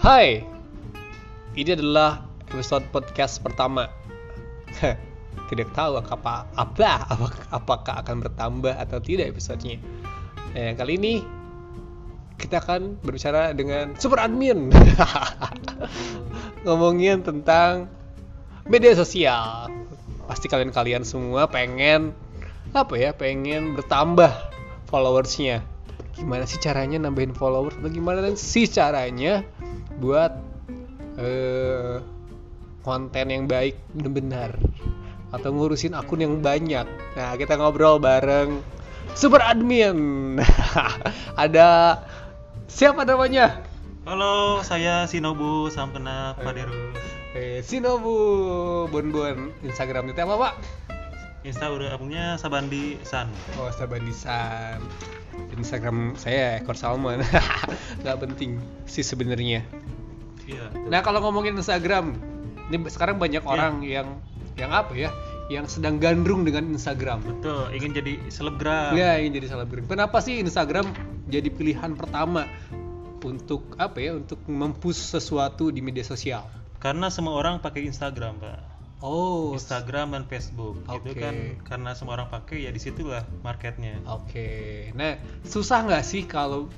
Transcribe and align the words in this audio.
Hai, 0.00 0.40
ini 1.60 1.76
adalah 1.76 2.24
episode 2.48 2.88
podcast 2.88 3.36
pertama. 3.44 3.84
tidak 5.52 5.76
tahu 5.76 6.00
apa 6.00 6.48
apa 6.56 7.04
apakah 7.52 8.00
akan 8.00 8.24
bertambah 8.24 8.80
atau 8.80 8.96
tidak 9.04 9.36
episodenya. 9.36 9.76
Nah, 10.56 10.72
kali 10.72 10.96
ini 10.96 11.14
kita 12.40 12.64
akan 12.64 12.96
berbicara 13.04 13.52
dengan 13.52 13.92
super 14.00 14.24
admin. 14.24 14.72
Ngomongin 16.64 17.20
tentang 17.20 17.84
media 18.64 18.96
sosial. 18.96 19.68
Pasti 20.24 20.48
kalian-kalian 20.48 21.04
semua 21.04 21.44
pengen 21.44 22.16
apa 22.72 22.96
ya? 22.96 23.12
Pengen 23.12 23.76
bertambah 23.76 24.32
followersnya. 24.88 25.60
Gimana 26.16 26.48
sih 26.48 26.56
caranya 26.56 26.96
nambahin 27.04 27.36
followers? 27.36 27.76
Atau 27.76 27.92
gimana 27.92 28.32
sih 28.32 28.64
caranya 28.64 29.44
buat 30.00 30.32
uh, 31.20 32.00
konten 32.80 33.26
yang 33.28 33.44
baik 33.44 33.76
benar-benar 33.92 34.56
atau 35.30 35.52
ngurusin 35.54 35.94
akun 35.94 36.24
yang 36.24 36.34
banyak. 36.40 36.88
Nah, 37.14 37.36
kita 37.38 37.54
ngobrol 37.60 38.02
bareng 38.02 38.64
super 39.14 39.44
admin. 39.44 40.40
Ada 41.44 42.00
siapa 42.66 43.06
namanya? 43.06 43.62
Halo, 44.08 44.64
saya 44.64 45.04
Sinobu, 45.06 45.68
salam 45.70 45.92
kenal 45.92 46.34
Pak 46.40 46.52
Derus. 46.56 46.96
Eh, 47.36 47.62
Sinobu, 47.62 48.90
Bon 48.90 49.06
Bon, 49.14 49.54
Instagramnya 49.62 50.16
apa, 50.18 50.34
Pak? 50.34 50.54
Instagramnya 51.46 52.34
Sabandi 52.40 52.98
San. 53.06 53.30
Oh, 53.60 53.70
Sabandi 53.70 54.10
San. 54.10 54.82
Instagram 55.56 56.14
saya 56.16 56.60
ekor 56.60 56.74
salmon. 56.78 57.20
Gak 58.04 58.18
penting 58.22 58.60
sih 58.86 59.04
sebenarnya. 59.04 59.64
Iya. 60.48 60.66
Nah, 60.90 61.00
kalau 61.04 61.22
ngomongin 61.22 61.54
Instagram, 61.54 62.16
ini 62.70 62.76
sekarang 62.90 63.18
banyak 63.18 63.42
orang 63.46 63.82
yang 63.82 64.18
yang 64.58 64.70
apa 64.70 64.92
ya 64.92 65.10
yang 65.50 65.66
sedang 65.66 65.98
gandrung 65.98 66.46
dengan 66.46 66.62
Instagram 66.70 67.24
betul 67.26 67.66
ingin 67.74 67.90
jadi 67.90 68.12
selebgram 68.30 68.94
ya 68.94 69.18
ingin 69.18 69.42
jadi 69.42 69.58
selebgram 69.58 69.84
kenapa 69.90 70.22
sih 70.22 70.38
Instagram 70.38 70.86
jadi 71.26 71.50
pilihan 71.50 71.98
pertama 71.98 72.46
untuk 73.26 73.74
apa 73.76 73.98
ya 73.98 74.14
untuk 74.14 74.38
mempush 74.46 75.00
sesuatu 75.18 75.74
di 75.74 75.82
media 75.82 76.06
sosial 76.06 76.46
karena 76.78 77.10
semua 77.10 77.34
orang 77.34 77.58
pakai 77.58 77.88
Instagram 77.90 78.38
pak 78.38 78.69
Oh, 79.00 79.56
Instagram 79.56 80.12
dan 80.12 80.24
Facebook 80.28 80.76
okay. 80.84 81.00
itu 81.00 81.10
kan 81.16 81.34
karena 81.64 81.90
semua 81.96 82.20
orang 82.20 82.28
pakai 82.28 82.68
ya 82.68 82.70
di 82.70 82.76
situlah 82.76 83.24
marketnya. 83.40 83.96
Oke, 84.04 84.28
okay. 84.28 84.68
nah 84.92 85.16
susah 85.40 85.88
nggak 85.88 86.04
sih 86.04 86.28
kalau 86.28 86.68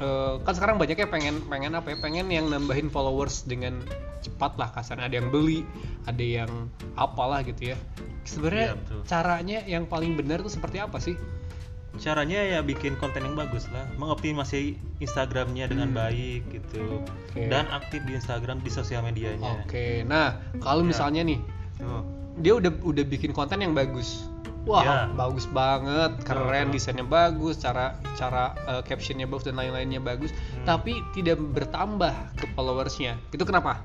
uh, 0.00 0.40
kan 0.42 0.52
sekarang 0.56 0.76
banyaknya 0.80 1.06
pengen 1.06 1.36
pengen 1.46 1.76
apa 1.76 1.92
ya 1.94 1.96
pengen 2.00 2.26
yang 2.32 2.48
nambahin 2.48 2.88
followers 2.88 3.44
dengan 3.44 3.84
cepat 4.20 4.56
lah 4.60 4.68
kasarnya 4.72 5.08
ada 5.08 5.16
yang 5.16 5.28
beli 5.32 5.64
ada 6.04 6.24
yang 6.24 6.52
apalah 6.96 7.40
gitu 7.40 7.72
ya 7.72 7.76
sebenarnya 8.28 8.76
ya, 8.76 9.00
caranya 9.08 9.58
yang 9.64 9.84
paling 9.88 10.12
benar 10.16 10.44
tuh 10.44 10.52
seperti 10.52 10.76
apa 10.76 11.00
sih 11.00 11.16
caranya 11.98 12.38
ya 12.38 12.60
bikin 12.62 12.94
konten 12.96 13.26
yang 13.26 13.34
bagus 13.34 13.66
lah 13.74 13.82
mengoptimasi 13.98 14.78
Instagramnya 15.02 15.66
dengan 15.66 15.90
hmm. 15.90 15.98
baik 15.98 16.42
gitu 16.54 17.02
okay. 17.32 17.50
dan 17.50 17.66
aktif 17.74 18.06
di 18.06 18.14
Instagram 18.14 18.62
di 18.62 18.70
sosial 18.70 19.02
medianya 19.02 19.58
oke 19.58 19.66
okay. 19.66 20.06
nah 20.06 20.38
kalau 20.62 20.86
ya. 20.86 20.94
misalnya 20.94 21.26
nih 21.26 21.40
oh. 21.82 22.06
dia 22.38 22.54
udah 22.54 22.70
udah 22.86 23.04
bikin 23.04 23.34
konten 23.34 23.58
yang 23.58 23.74
bagus 23.74 24.22
wah 24.68 24.84
ya. 24.84 24.98
bagus 25.18 25.50
banget 25.50 26.12
keren 26.22 26.70
oh. 26.70 26.72
desainnya 26.72 27.06
bagus 27.06 27.58
cara 27.58 27.98
cara 28.14 28.54
uh, 28.70 28.82
captionnya 28.86 29.26
bagus 29.26 29.50
dan 29.50 29.58
lain-lainnya 29.58 29.98
bagus 29.98 30.30
hmm. 30.30 30.68
tapi 30.68 30.94
tidak 31.16 31.42
bertambah 31.42 32.14
ke 32.38 32.46
followersnya 32.54 33.18
itu 33.34 33.42
kenapa 33.42 33.82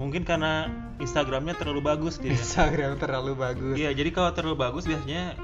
mungkin 0.00 0.24
karena 0.24 0.72
Instagramnya 0.98 1.54
terlalu 1.58 1.84
bagus 1.84 2.16
dia 2.16 2.32
Instagram 2.32 2.96
terlalu 3.02 3.36
bagus 3.36 3.76
iya 3.76 3.92
jadi 3.92 4.08
kalau 4.08 4.32
terlalu 4.32 4.56
bagus 4.56 4.88
biasanya 4.88 5.36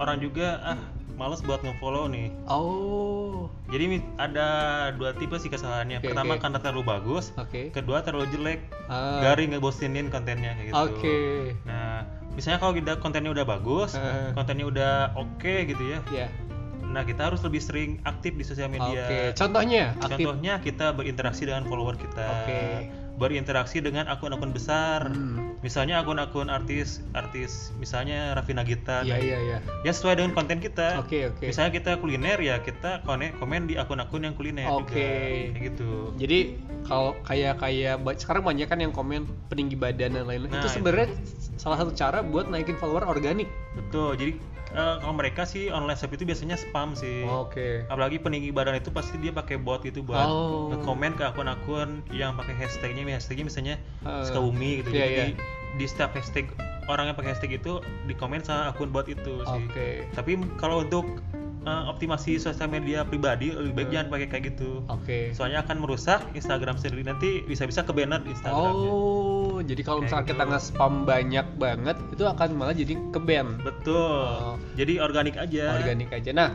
orang 0.00 0.18
juga 0.18 0.58
ah 0.64 0.80
males 1.16 1.40
buat 1.44 1.60
ngefollow 1.62 2.08
nih. 2.10 2.28
Oh. 2.48 3.48
Jadi 3.72 4.02
ada 4.16 4.46
dua 4.96 5.16
tipe 5.16 5.36
sih 5.40 5.48
kesalahannya. 5.48 6.00
Okay, 6.00 6.12
Pertama 6.12 6.36
okay. 6.36 6.42
karena 6.44 6.58
terlalu 6.60 6.82
bagus. 6.86 7.32
Okay. 7.36 7.70
Kedua 7.72 8.04
terlalu 8.04 8.28
jelek. 8.32 8.60
Uh. 8.88 9.20
Garing 9.24 9.56
ngebosinin 9.56 10.08
kontennya 10.12 10.56
kayak 10.56 10.66
gitu. 10.72 10.76
Oke. 10.76 10.98
Okay. 10.98 11.36
Nah, 11.64 12.04
misalnya 12.36 12.58
kalau 12.60 12.74
kita 12.76 12.92
kontennya 13.00 13.30
udah 13.32 13.46
bagus, 13.46 13.96
uh. 13.96 14.32
kontennya 14.36 14.66
udah 14.68 14.92
oke 15.16 15.40
okay, 15.40 15.68
gitu 15.68 15.82
ya. 15.86 15.98
Iya. 16.12 16.28
Yeah. 16.28 16.30
Nah, 16.92 17.08
kita 17.08 17.32
harus 17.32 17.40
lebih 17.40 17.64
sering 17.64 18.04
aktif 18.04 18.36
di 18.36 18.44
sosial 18.44 18.68
media. 18.68 19.08
Oke. 19.08 19.08
Okay. 19.08 19.24
Contohnya? 19.32 19.96
Aktif. 19.96 20.28
Contohnya 20.28 20.54
kita 20.60 20.92
berinteraksi 20.92 21.48
dengan 21.48 21.64
follower 21.64 21.96
kita. 21.96 22.26
Oke. 22.44 22.48
Okay 22.48 23.02
berinteraksi 23.22 23.78
dengan 23.78 24.08
akun-akun 24.08 24.50
besar. 24.50 25.06
Hmm. 25.12 25.41
Misalnya 25.62 26.02
akun-akun 26.02 26.50
artis 26.50 26.98
artis 27.14 27.70
misalnya 27.78 28.34
Raffi 28.34 28.50
Nagita. 28.50 29.06
Iya 29.06 29.18
iya 29.22 29.38
iya. 29.38 29.58
Ya 29.86 29.92
sesuai 29.94 30.18
dengan 30.18 30.34
konten 30.34 30.58
kita. 30.58 30.98
Oke 30.98 31.06
okay, 31.06 31.22
oke. 31.30 31.38
Okay. 31.38 31.46
Misalnya 31.54 31.72
kita 31.78 31.90
kuliner 32.02 32.38
ya 32.42 32.58
kita 32.60 33.06
komen 33.06 33.38
komen 33.38 33.70
di 33.70 33.78
akun-akun 33.78 34.26
yang 34.26 34.34
kuliner 34.34 34.66
Oke. 34.66 34.90
Okay. 34.90 35.32
Kayak 35.54 35.62
gitu. 35.72 35.90
Jadi 36.18 36.38
kalau 36.82 37.14
kayak 37.22 37.62
kayak 37.62 38.02
sekarang 38.18 38.42
banyak 38.42 38.66
kan 38.66 38.78
yang 38.82 38.90
komen 38.90 39.30
peninggi 39.46 39.78
badan 39.78 40.18
dan 40.18 40.26
lain-lain. 40.26 40.50
Nah, 40.50 40.66
itu 40.66 40.68
sebenarnya 40.68 41.14
salah 41.54 41.78
satu 41.78 41.94
cara 41.94 42.26
buat 42.26 42.50
naikin 42.50 42.74
follower 42.74 43.06
organik. 43.06 43.46
Betul. 43.78 44.18
Jadi 44.18 44.32
uh, 44.74 44.96
kalau 45.00 45.14
mereka 45.14 45.42
sih 45.44 45.68
online 45.68 45.96
shop 45.96 46.12
itu 46.16 46.24
biasanya 46.24 46.56
spam 46.58 46.96
sih. 46.96 47.24
Oke. 47.24 47.52
Okay. 47.52 47.72
Apalagi 47.88 48.20
peninggi 48.20 48.50
badan 48.50 48.76
itu 48.76 48.92
pasti 48.92 49.16
dia 49.20 49.32
pakai 49.32 49.60
bot 49.60 49.84
itu 49.84 50.00
buat 50.00 50.26
oh. 50.26 50.72
komen 50.82 51.16
ke 51.16 51.24
akun-akun 51.24 52.04
yang 52.12 52.36
pakai 52.36 52.56
hashtagnya, 52.56 53.06
hashtagnya 53.16 53.44
misalnya 53.46 53.74
uh, 54.04 54.24
Sukabumi 54.24 54.82
gitu. 54.84 54.90
Iya, 54.92 55.06
Jadi 55.06 55.32
iya. 55.36 55.76
di 55.76 55.84
setiap 55.88 56.16
hashtag 56.16 56.48
orang 56.90 57.12
yang 57.12 57.16
pakai 57.16 57.36
hashtag 57.36 57.62
itu 57.62 57.78
di 58.08 58.14
komen 58.16 58.42
sama 58.42 58.74
akun 58.74 58.90
bot 58.90 59.06
itu 59.06 59.44
sih. 59.46 59.62
Oke. 59.68 59.72
Okay. 59.72 59.94
Tapi 60.16 60.40
kalau 60.58 60.82
untuk 60.82 61.22
uh, 61.66 61.90
optimasi 61.90 62.38
sosial 62.38 62.68
media 62.70 63.06
pribadi 63.06 63.54
lebih 63.54 63.72
baik 63.74 63.88
uh. 63.88 63.92
jangan 63.94 64.08
pakai 64.10 64.28
kayak 64.30 64.44
gitu. 64.54 64.70
Oke. 64.88 65.02
Okay. 65.02 65.24
Soalnya 65.34 65.62
akan 65.64 65.76
merusak 65.82 66.20
Instagram 66.34 66.76
sendiri 66.78 67.02
nanti 67.06 67.42
bisa-bisa 67.46 67.86
ke 67.86 67.92
banner 67.94 68.22
Instagram. 68.26 68.74
Oh, 68.74 69.58
jadi 69.62 69.82
kalau 69.86 70.04
misalnya 70.04 70.26
gitu. 70.26 70.32
kita 70.34 70.44
nge-spam 70.50 70.92
banyak 71.06 71.46
banget 71.58 71.96
itu 72.10 72.24
akan 72.26 72.48
malah 72.58 72.74
jadi 72.74 72.94
ke 73.10 73.20
ban. 73.22 73.58
Betul. 73.62 74.26
Oh. 74.28 74.56
Jadi 74.74 74.98
organik 74.98 75.38
aja. 75.38 75.78
Organik 75.78 76.10
aja. 76.10 76.30
Nah, 76.34 76.50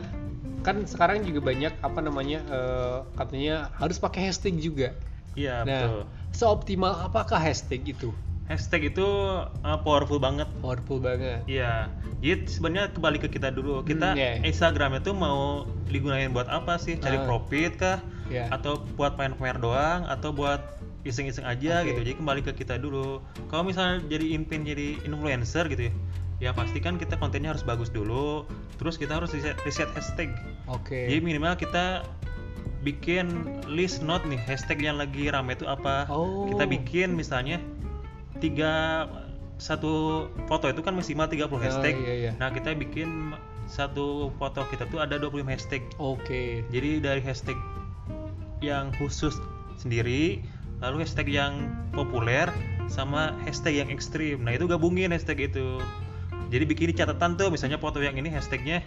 kan 0.62 0.84
sekarang 0.84 1.24
juga 1.24 1.40
banyak 1.40 1.72
apa 1.80 1.98
namanya 2.02 2.44
uh, 2.50 2.98
katanya 3.16 3.72
harus 3.78 3.96
pakai 3.96 4.28
hashtag 4.28 4.58
juga. 4.60 4.92
Iya, 5.38 5.62
nah, 5.62 5.70
betul. 5.70 6.00
Seoptimal 6.34 6.94
apakah 7.08 7.38
hashtag 7.38 7.86
itu? 7.86 8.10
Hashtag 8.48 8.90
itu 8.90 9.06
uh, 9.44 9.78
powerful 9.84 10.18
banget. 10.18 10.48
Powerful 10.64 10.98
banget. 10.98 11.44
Iya. 11.44 11.92
Jadi 12.18 12.50
sebenarnya 12.50 12.90
kembali 12.96 13.18
ke 13.22 13.28
kita 13.30 13.52
dulu. 13.54 13.84
Kita 13.84 14.16
hmm, 14.16 14.18
yeah. 14.18 14.34
Instagram 14.42 14.98
itu 14.98 15.14
mau 15.14 15.68
digunain 15.86 16.32
buat 16.32 16.48
apa 16.50 16.80
sih? 16.80 16.96
Cari 16.98 17.20
uh, 17.20 17.24
profit 17.28 17.72
kah? 17.78 17.98
Yeah. 18.28 18.52
atau 18.52 18.84
buat 18.96 19.16
main-main 19.16 19.56
doang? 19.60 20.04
Atau 20.08 20.32
buat 20.34 20.60
iseng-iseng 21.06 21.46
aja 21.46 21.84
okay. 21.84 21.94
gitu. 21.94 22.00
Jadi 22.08 22.14
kembali 22.18 22.40
ke 22.42 22.52
kita 22.56 22.80
dulu. 22.80 23.22
Kalau 23.52 23.62
misalnya 23.62 24.02
jadi 24.08 24.34
impin 24.34 24.66
jadi 24.66 24.98
influencer 25.06 25.68
gitu 25.70 25.92
ya 25.92 25.94
ya 26.38 26.54
pasti 26.54 26.78
kan 26.78 26.94
kita 26.96 27.18
kontennya 27.18 27.50
harus 27.54 27.66
bagus 27.66 27.90
dulu. 27.90 28.46
Terus 28.78 28.94
kita 28.94 29.18
harus 29.18 29.34
riset, 29.34 29.58
riset 29.66 29.90
hashtag. 29.94 30.30
Oke. 30.70 30.94
Okay. 30.94 31.04
jadi 31.10 31.20
minimal 31.22 31.58
kita 31.58 32.06
bikin 32.86 33.58
list 33.66 34.06
note 34.06 34.22
nih 34.30 34.38
hashtag 34.38 34.86
yang 34.86 35.02
lagi 35.02 35.26
rame 35.34 35.58
itu 35.58 35.66
apa. 35.66 36.06
Oh. 36.06 36.46
kita 36.46 36.64
bikin 36.70 37.18
misalnya 37.18 37.58
tiga 38.38 39.06
satu 39.58 40.26
foto 40.46 40.70
itu 40.70 40.80
kan 40.80 40.94
maksimal 40.94 41.26
30 41.26 41.50
hashtag. 41.58 41.94
Oh, 41.98 42.06
iya, 42.06 42.14
iya. 42.14 42.32
Nah, 42.38 42.54
kita 42.54 42.72
bikin 42.78 43.34
satu 43.68 44.30
foto 44.38 44.64
kita 44.70 44.86
tuh 44.88 45.02
ada 45.02 45.18
25 45.18 45.44
hashtag. 45.50 45.82
Oke. 45.98 46.22
Okay. 46.24 46.50
Jadi 46.70 46.90
dari 47.02 47.20
hashtag 47.20 47.58
yang 48.62 48.94
khusus 48.96 49.34
sendiri, 49.78 50.42
lalu 50.78 51.02
hashtag 51.02 51.26
yang 51.30 51.74
populer 51.90 52.46
sama 52.86 53.34
hashtag 53.44 53.82
yang 53.82 53.90
ekstrim. 53.90 54.46
Nah, 54.46 54.54
itu 54.54 54.70
gabungin 54.70 55.10
hashtag 55.10 55.50
itu. 55.50 55.82
Jadi 56.48 56.64
bikin 56.64 56.96
catatan 56.96 57.36
tuh 57.36 57.52
misalnya 57.52 57.76
foto 57.76 58.00
yang 58.00 58.16
ini 58.16 58.32
hashtagnya 58.32 58.80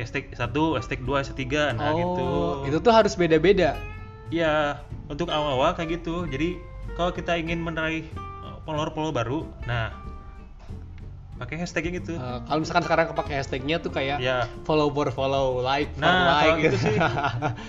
hashtag 0.00 0.32
satu, 0.34 0.74
hashtag 0.78 1.02
dua, 1.04 1.22
hashtag 1.22 1.46
tiga, 1.46 1.70
nah 1.76 1.92
oh, 1.92 1.98
gitu. 1.98 2.28
Itu 2.72 2.78
tuh 2.82 2.92
harus 2.94 3.14
beda-beda. 3.14 3.78
Iya, 4.32 4.80
untuk 5.06 5.28
awal-awal 5.30 5.76
kayak 5.76 6.00
gitu. 6.00 6.24
Jadi 6.26 6.58
kalau 6.96 7.12
kita 7.12 7.36
ingin 7.36 7.62
meraih 7.62 8.06
follower-follower 8.64 9.14
baru, 9.14 9.38
nah 9.68 9.92
pakai 11.34 11.58
hashtag 11.58 11.90
yang 11.90 11.96
itu. 11.98 12.14
Uh, 12.14 12.38
kalau 12.46 12.62
misalkan 12.62 12.84
sekarang 12.86 13.06
pakai 13.10 13.34
hashtagnya 13.42 13.76
tuh 13.82 13.90
kayak 13.90 14.22
ya. 14.22 14.46
follow 14.62 14.86
for 14.94 15.10
follow, 15.10 15.58
like 15.58 15.90
for 15.98 16.06
nah, 16.06 16.46
like. 16.46 16.62
gitu 16.62 16.78
sih 16.78 16.96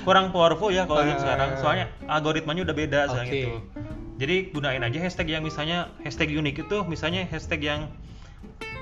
kurang 0.05 0.29
powerful 0.29 0.69
ya 0.69 0.85
kalau 0.85 1.01
uh, 1.01 1.17
sekarang. 1.17 1.49
Soalnya 1.57 1.85
algoritmanya 2.05 2.61
udah 2.61 2.75
beda 2.77 2.99
okay. 3.05 3.09
sekarang 3.09 3.29
itu. 3.33 3.51
Jadi 4.15 4.35
gunain 4.55 4.83
aja 4.85 4.99
hashtag 5.01 5.27
yang 5.33 5.43
misalnya 5.43 5.91
hashtag 6.05 6.31
unik 6.31 6.69
itu, 6.69 6.77
misalnya 6.85 7.25
hashtag 7.27 7.65
yang 7.65 7.81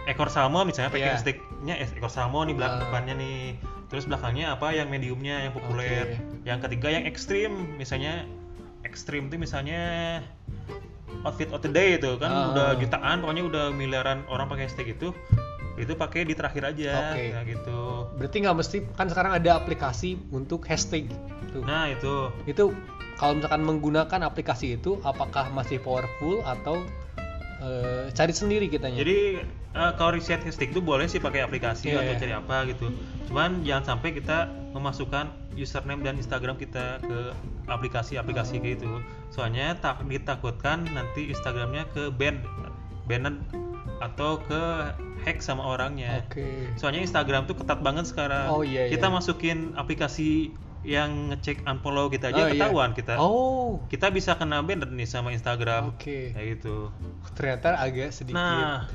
ekor 0.04 0.28
salmon 0.28 0.68
misalnya 0.68 0.92
pakai 0.92 1.08
yeah. 1.08 1.16
hashtagnya 1.16 1.76
ekor 1.80 2.12
salmon 2.12 2.52
nih 2.52 2.56
belakang 2.60 2.80
uh. 2.80 2.84
depannya 2.86 3.14
nih. 3.18 3.42
Terus 3.88 4.10
belakangnya 4.10 4.58
apa 4.58 4.74
yang 4.74 4.90
mediumnya 4.90 5.48
yang 5.48 5.54
populer. 5.56 6.18
Okay. 6.18 6.50
Yang 6.50 6.60
ketiga 6.68 6.88
yang 6.92 7.04
ekstrim 7.08 7.52
misalnya 7.80 8.28
ekstrim 8.84 9.32
tuh 9.32 9.40
misalnya 9.40 9.82
outfit 11.22 11.50
of 11.50 11.60
the 11.60 11.70
day 11.70 11.96
itu 11.96 12.18
kan 12.18 12.28
Ah. 12.28 12.50
udah 12.50 12.68
jutaan 12.76 13.20
pokoknya 13.20 13.44
udah 13.44 13.66
miliaran 13.70 14.26
orang 14.28 14.46
pakai 14.48 14.66
hashtag 14.66 14.92
itu 14.92 15.14
itu 15.74 15.94
pakai 15.94 16.22
di 16.22 16.34
terakhir 16.34 16.64
aja 16.68 16.92
Oke. 17.08 17.34
kayak 17.34 17.46
gitu 17.48 17.80
Berarti 18.14 18.38
nggak 18.40 18.56
mesti 18.56 18.78
kan 18.92 19.08
sekarang 19.08 19.34
ada 19.34 19.52
aplikasi 19.56 20.22
untuk 20.30 20.62
hashtag. 20.64 21.10
Tuh. 21.50 21.62
nah 21.62 21.86
itu 21.88 22.30
Itu 22.44 22.74
kalau 23.16 23.34
misalkan 23.36 23.62
menggunakan 23.62 24.20
aplikasi 24.24 24.76
itu 24.76 24.98
apakah 25.02 25.50
masih 25.50 25.78
powerful 25.78 26.42
atau 26.44 26.82
eh, 27.60 28.10
cari 28.12 28.32
sendiri 28.32 28.66
kitanya? 28.68 28.98
jadi 28.98 29.42
eh, 29.72 29.92
kalau 29.96 30.14
reset 30.14 30.42
hashtag 30.42 30.70
itu 30.70 30.82
boleh 30.82 31.06
sih 31.06 31.18
pakai 31.18 31.42
aplikasi 31.42 31.90
Iya, 31.90 32.02
atau 32.02 32.14
iya. 32.14 32.20
cari 32.20 32.34
apa 32.36 32.58
gitu 32.68 32.86
cuman 33.26 33.64
jangan 33.64 33.84
sampai 33.88 34.14
kita 34.14 34.38
memasukkan 34.72 35.26
username 35.54 36.02
dan 36.02 36.18
Instagram 36.18 36.54
kita 36.56 37.00
ke 37.00 37.20
aplikasi-aplikasi 37.66 38.60
kayak 38.60 38.80
gitu 38.80 39.00
soalnya 39.30 39.76
tak 39.78 40.04
ditakutkan 40.04 40.84
nanti 40.88 41.30
Instagramnya 41.30 41.88
ke 41.90 42.10
ban 42.10 42.44
banned 43.04 43.40
atau 44.00 44.40
ke 44.40 44.62
hack 45.24 45.40
sama 45.40 45.64
orangnya 45.64 46.24
Oke. 46.24 46.68
soalnya 46.76 47.00
Instagram 47.02 47.48
tuh 47.48 47.56
ketat 47.56 47.80
banget 47.80 48.04
sekarang 48.04 48.52
Oh, 48.52 48.62
iya, 48.62 48.88
kita 48.88 49.08
iya. 49.08 49.16
masukin 49.16 49.72
aplikasi 49.74 50.52
yang 50.84 51.32
ngecek 51.32 51.64
unfollow 51.64 52.12
kita 52.12 52.36
aja 52.36 52.36
Oh, 52.38 52.48
iya. 52.48 52.52
ketahuan 52.52 52.92
kita 52.92 53.14
Oh, 53.16 53.80
kita 53.88 54.12
bisa 54.12 54.36
kena 54.36 54.60
banned 54.60 54.92
nih 54.92 55.08
sama 55.08 55.32
Instagram 55.32 55.96
oke. 55.96 56.36
kayak 56.36 56.60
gitu 56.60 56.92
Ternyata 57.32 57.80
agak 57.80 58.12
sedikit 58.12 58.36
nah 58.36 58.92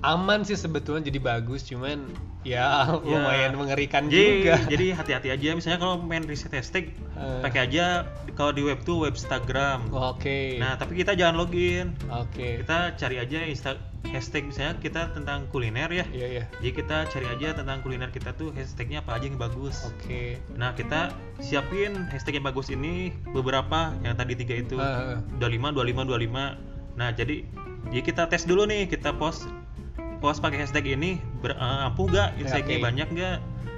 aman 0.00 0.40
sih 0.40 0.54
sebetulnya 0.54 1.04
jadi 1.04 1.18
bagus, 1.18 1.64
cuman 1.64 2.06
ya 2.42 2.86
Ya. 2.86 2.96
lumayan 2.96 3.52
mengerikan 3.54 4.06
jadi 4.06 4.30
juga. 4.40 4.54
jadi 4.72 4.86
hati-hati 4.94 5.28
aja 5.28 5.48
misalnya 5.52 5.78
kalau 5.78 5.98
main 5.98 6.22
reset 6.22 6.50
hashtag 6.50 6.94
Eh. 7.12 7.42
pakai 7.42 7.66
aja 7.66 8.06
kalau 8.32 8.50
di 8.50 8.62
web 8.62 8.78
tuh 8.80 9.02
web 9.02 9.12
Instagram 9.12 9.90
Oke. 9.90 10.54
nah 10.56 10.74
tapi 10.74 10.94
kita 10.94 11.12
jangan 11.12 11.34
login 11.36 11.98
Oke. 12.08 12.62
kita 12.62 12.94
cari 12.94 13.18
aja 13.18 13.42
insta 13.42 13.74
hashtag 14.06 14.46
misalnya 14.46 14.78
kita 14.78 15.10
tentang 15.10 15.50
kuliner 15.50 15.90
ya 15.92 16.06
Iya 16.08 16.26
iya. 16.30 16.44
jadi 16.56 16.70
kita 16.72 16.96
cari 17.06 17.26
aja 17.28 17.48
tentang 17.54 17.82
kuliner 17.82 18.08
kita 18.08 18.30
tuh 18.32 18.54
hashtagnya 18.54 19.02
apa 19.02 19.18
aja 19.18 19.26
yang 19.26 19.36
bagus 19.36 19.90
Oke. 19.90 20.38
nah 20.54 20.72
kita 20.72 21.10
siapin 21.38 22.06
hashtag 22.08 22.38
yang 22.38 22.46
bagus 22.46 22.70
ini 22.70 23.10
beberapa 23.28 23.92
yang 24.00 24.14
tadi 24.14 24.38
tiga 24.38 24.54
itu 24.54 24.78
ah. 24.78 25.18
25 25.36 25.74
25 25.74 26.06
25 26.06 26.54
nah 26.94 27.10
jadi 27.10 27.42
jadi 27.88 28.02
kita 28.04 28.22
tes 28.26 28.42
dulu 28.42 28.62
nih 28.64 28.86
kita 28.86 29.10
post 29.12 29.50
post 30.18 30.38
pakai 30.38 30.58
hashtag 30.60 30.84
ini 30.88 31.10
ber, 31.38 31.52
eh, 31.52 31.86
ampuh 31.86 32.06
nggak 32.06 32.38
insightnya 32.38 32.76
oke. 32.76 32.84
banyak 32.84 33.08
nggak 33.08 33.36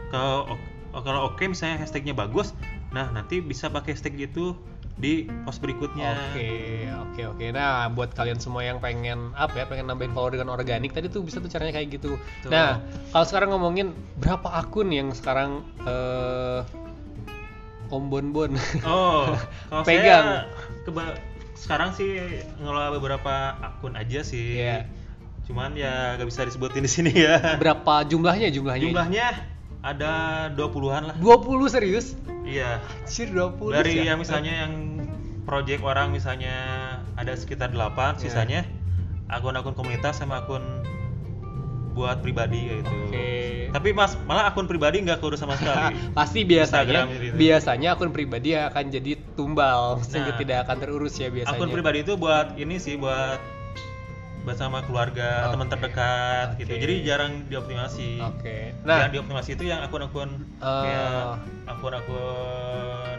kalau 0.08 0.56
kalau 0.96 1.20
oke 1.26 1.42
misalnya 1.44 1.78
hashtagnya 1.78 2.12
bagus 2.12 2.56
nah 2.90 3.06
nanti 3.08 3.38
bisa 3.38 3.68
pakai 3.68 3.94
hashtag 3.94 4.18
itu 4.20 4.56
di 4.94 5.24
post 5.42 5.60
berikutnya 5.60 6.12
Oke, 6.28 6.52
oke, 6.92 7.22
oke. 7.32 7.44
Nah, 7.50 7.88
buat 7.88 8.12
kalian 8.12 8.36
semua 8.36 8.60
yang 8.60 8.76
pengen 8.78 9.32
apa 9.32 9.56
ya, 9.56 9.64
pengen 9.64 9.88
nambahin 9.88 10.12
follower 10.12 10.36
dengan 10.36 10.52
organik, 10.52 10.92
tadi 10.92 11.08
tuh 11.08 11.24
bisa 11.24 11.40
tuh 11.40 11.48
caranya 11.48 11.72
kayak 11.72 11.96
gitu. 11.96 12.20
Betul. 12.20 12.52
Nah, 12.52 12.84
kalau 13.08 13.24
sekarang 13.24 13.48
ngomongin 13.50 13.96
berapa 14.20 14.44
akun 14.52 14.92
yang 14.92 15.08
sekarang 15.10 15.64
eh 15.88 16.60
Om 17.88 18.04
Bon 18.06 18.26
Bon 18.28 18.52
oh 18.84 19.34
kalau 19.68 19.82
Pegang. 19.82 20.46
saya 20.46 20.46
keba- 20.84 21.18
sekarang 21.56 21.90
sih 21.90 22.20
ngelola 22.56 22.92
beberapa 22.92 23.34
akun 23.58 23.96
aja 23.96 24.20
sih 24.20 24.60
Iya. 24.60 24.84
Cuman 25.44 25.74
ya 25.74 26.14
gak 26.14 26.26
bisa 26.26 26.42
disebutin 26.42 26.82
di 26.82 26.90
sini 26.90 27.12
ya 27.12 27.56
berapa 27.56 28.04
jumlahnya 28.04 28.48
jumlahnya? 28.48 28.84
jumlahnya 28.86 29.26
ada 29.80 30.12
20-an 30.52 31.02
lah 31.08 31.14
20 31.16 31.40
serius? 31.68 32.14
iya 32.42 32.78
Anjir 33.00 33.28
20 33.28 33.72
dari 33.72 33.92
ya? 33.98 34.12
yang 34.12 34.18
misalnya 34.18 34.52
yang 34.58 34.72
project 35.42 35.80
orang 35.80 36.10
misalnya 36.10 36.54
ada 37.14 37.32
sekitar 37.32 37.70
8 37.70 37.74
Iya. 37.74 38.06
sisanya 38.20 38.60
akun-akun 39.26 39.72
komunitas 39.72 40.16
sama 40.16 40.40
akun 40.40 40.62
buat 41.90 42.20
pribadi 42.20 42.70
gitu 42.70 42.86
Oke. 43.08 43.30
tapi 43.70 43.90
mas 43.90 44.14
malah 44.22 44.46
akun 44.46 44.64
pribadi 44.64 45.02
nggak 45.02 45.18
keurus 45.18 45.38
sama 45.38 45.56
sekali 45.56 45.90
Pasti 46.18 46.44
biasanya 46.44 47.02
Instagram 47.02 47.06
gitu. 47.18 47.34
biasanya 47.36 47.88
akun 47.90 48.10
pribadi 48.10 48.54
akan 48.54 48.84
jadi 48.88 49.12
tumbal 49.34 49.98
sehingga 50.04 50.30
Nah. 50.30 50.38
tidak 50.38 50.58
akan 50.64 50.76
terurus 50.78 51.14
ya 51.16 51.26
biasanya. 51.28 51.56
akun 51.56 51.68
pribadi 51.68 51.98
itu 52.00 52.14
buat 52.14 52.54
ini 52.54 52.76
sih 52.76 52.94
buat 52.94 53.40
buat 54.40 54.56
sama 54.56 54.80
keluarga 54.82 55.44
Oke. 55.44 55.52
teman 55.52 55.68
terdekat 55.68 56.46
gitu 56.56 56.70
Oke. 56.70 56.80
jadi 56.80 56.94
jarang 57.04 57.32
dioptimasi 57.46 58.20
Oke. 58.22 58.72
nah 58.80 58.88
Nah, 58.90 58.98
yang 59.04 59.12
dioptimasi 59.14 59.50
itu 59.52 59.64
yang 59.66 59.80
akun-akun 59.80 60.30
Eh. 60.56 60.82
kayak 60.82 61.24
akun-akun 61.66 63.18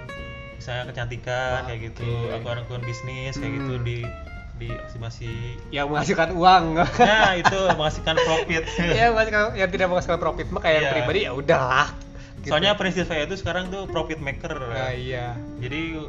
misalnya 0.53 0.83
kecantikan 0.87 1.59
kayak 1.63 1.79
gitu 1.87 2.09
akun-akun 2.31 2.81
bisnis 2.81 3.33
kayak 3.33 3.53
gitu 3.55 3.73
Hmm. 3.75 3.83
di 3.83 3.97
dioptimasi 4.57 5.31
yang 5.69 5.89
menghasilkan 5.89 6.33
uang. 6.33 6.77
nah 6.77 7.33
itu 7.33 7.57
menghasilkan 7.71 8.13
profit 8.15 8.63
ya 8.93 9.09
menghasilkan 9.09 9.43
yang 9.55 9.69
tidak 9.69 9.87
menghasilkan 9.89 10.19
profit 10.19 10.47
mah 10.49 10.61
kayak 10.61 10.75
yang 10.75 10.83
Iya. 10.83 10.93
pribadi 10.95 11.19
ya 11.19 11.31
udahlah. 11.33 11.87
Gitu. 12.37 12.49
soalnya 12.49 12.73
prinsip 12.73 13.05
saya 13.05 13.25
itu 13.25 13.35
sekarang 13.35 13.69
tuh 13.69 13.85
profit 13.85 14.17
maker 14.17 14.53
Nah, 14.63 14.89
iya. 14.91 15.33
jadi 15.57 16.01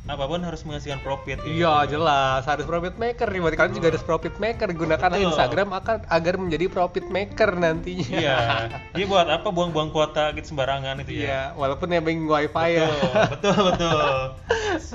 apa 0.00 0.24
pun 0.24 0.40
harus 0.40 0.64
menghasilkan 0.64 0.98
profit 1.00 1.38
gitu. 1.38 1.60
Iya 1.60 1.84
jelas 1.86 2.42
harus 2.42 2.64
profit 2.64 2.96
maker 2.96 3.28
nih 3.28 3.40
buat 3.40 3.52
kalian 3.52 3.74
juga 3.74 3.88
harus 3.92 4.00
profit 4.00 4.34
maker 4.36 4.68
gunakanlah 4.72 5.16
Betul. 5.16 5.28
Instagram 5.28 5.68
akan 5.70 5.96
agar 6.08 6.34
menjadi 6.34 6.66
profit 6.66 7.04
maker 7.06 7.50
nantinya. 7.54 8.08
iya 8.10 8.38
jadi 8.96 9.04
buat 9.04 9.28
apa 9.28 9.48
buang-buang 9.48 9.92
kuota 9.92 10.32
gitu 10.32 10.50
sembarangan 10.50 11.04
itu 11.04 11.14
ya 11.14 11.22
Iya, 11.22 11.42
walaupun 11.54 11.86
ya 11.88 12.00
banking 12.00 12.24
wifi 12.24 12.68
ya. 12.74 12.88
betul 13.32 13.54
betul 13.68 14.10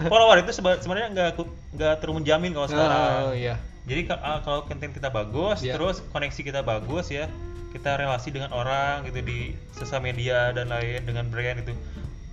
follower 0.05 0.41
itu 0.41 0.51
sebenarnya 0.51 1.07
nggak 1.13 1.29
nggak 1.73 1.93
terlalu 2.01 2.15
menjamin 2.19 2.51
kalau 2.51 2.67
sekarang 2.67 3.01
Oh 3.23 3.33
iya. 3.33 3.55
jadi 3.85 4.01
ah, 4.15 4.41
kalau 4.41 4.65
konten 4.65 4.89
kita 4.89 5.07
bagus 5.09 5.61
Iya. 5.61 5.77
terus 5.77 6.01
koneksi 6.09 6.41
kita 6.41 6.59
bagus 6.59 7.07
ya 7.07 7.29
kita 7.71 7.93
relasi 7.93 8.31
dengan 8.31 8.49
orang 8.51 9.05
gitu 9.05 9.21
di 9.21 9.53
sosial 9.71 9.99
media 9.99 10.49
dan 10.49 10.67
lain 10.67 11.03
dengan 11.03 11.27
brand 11.27 11.59
itu 11.59 11.71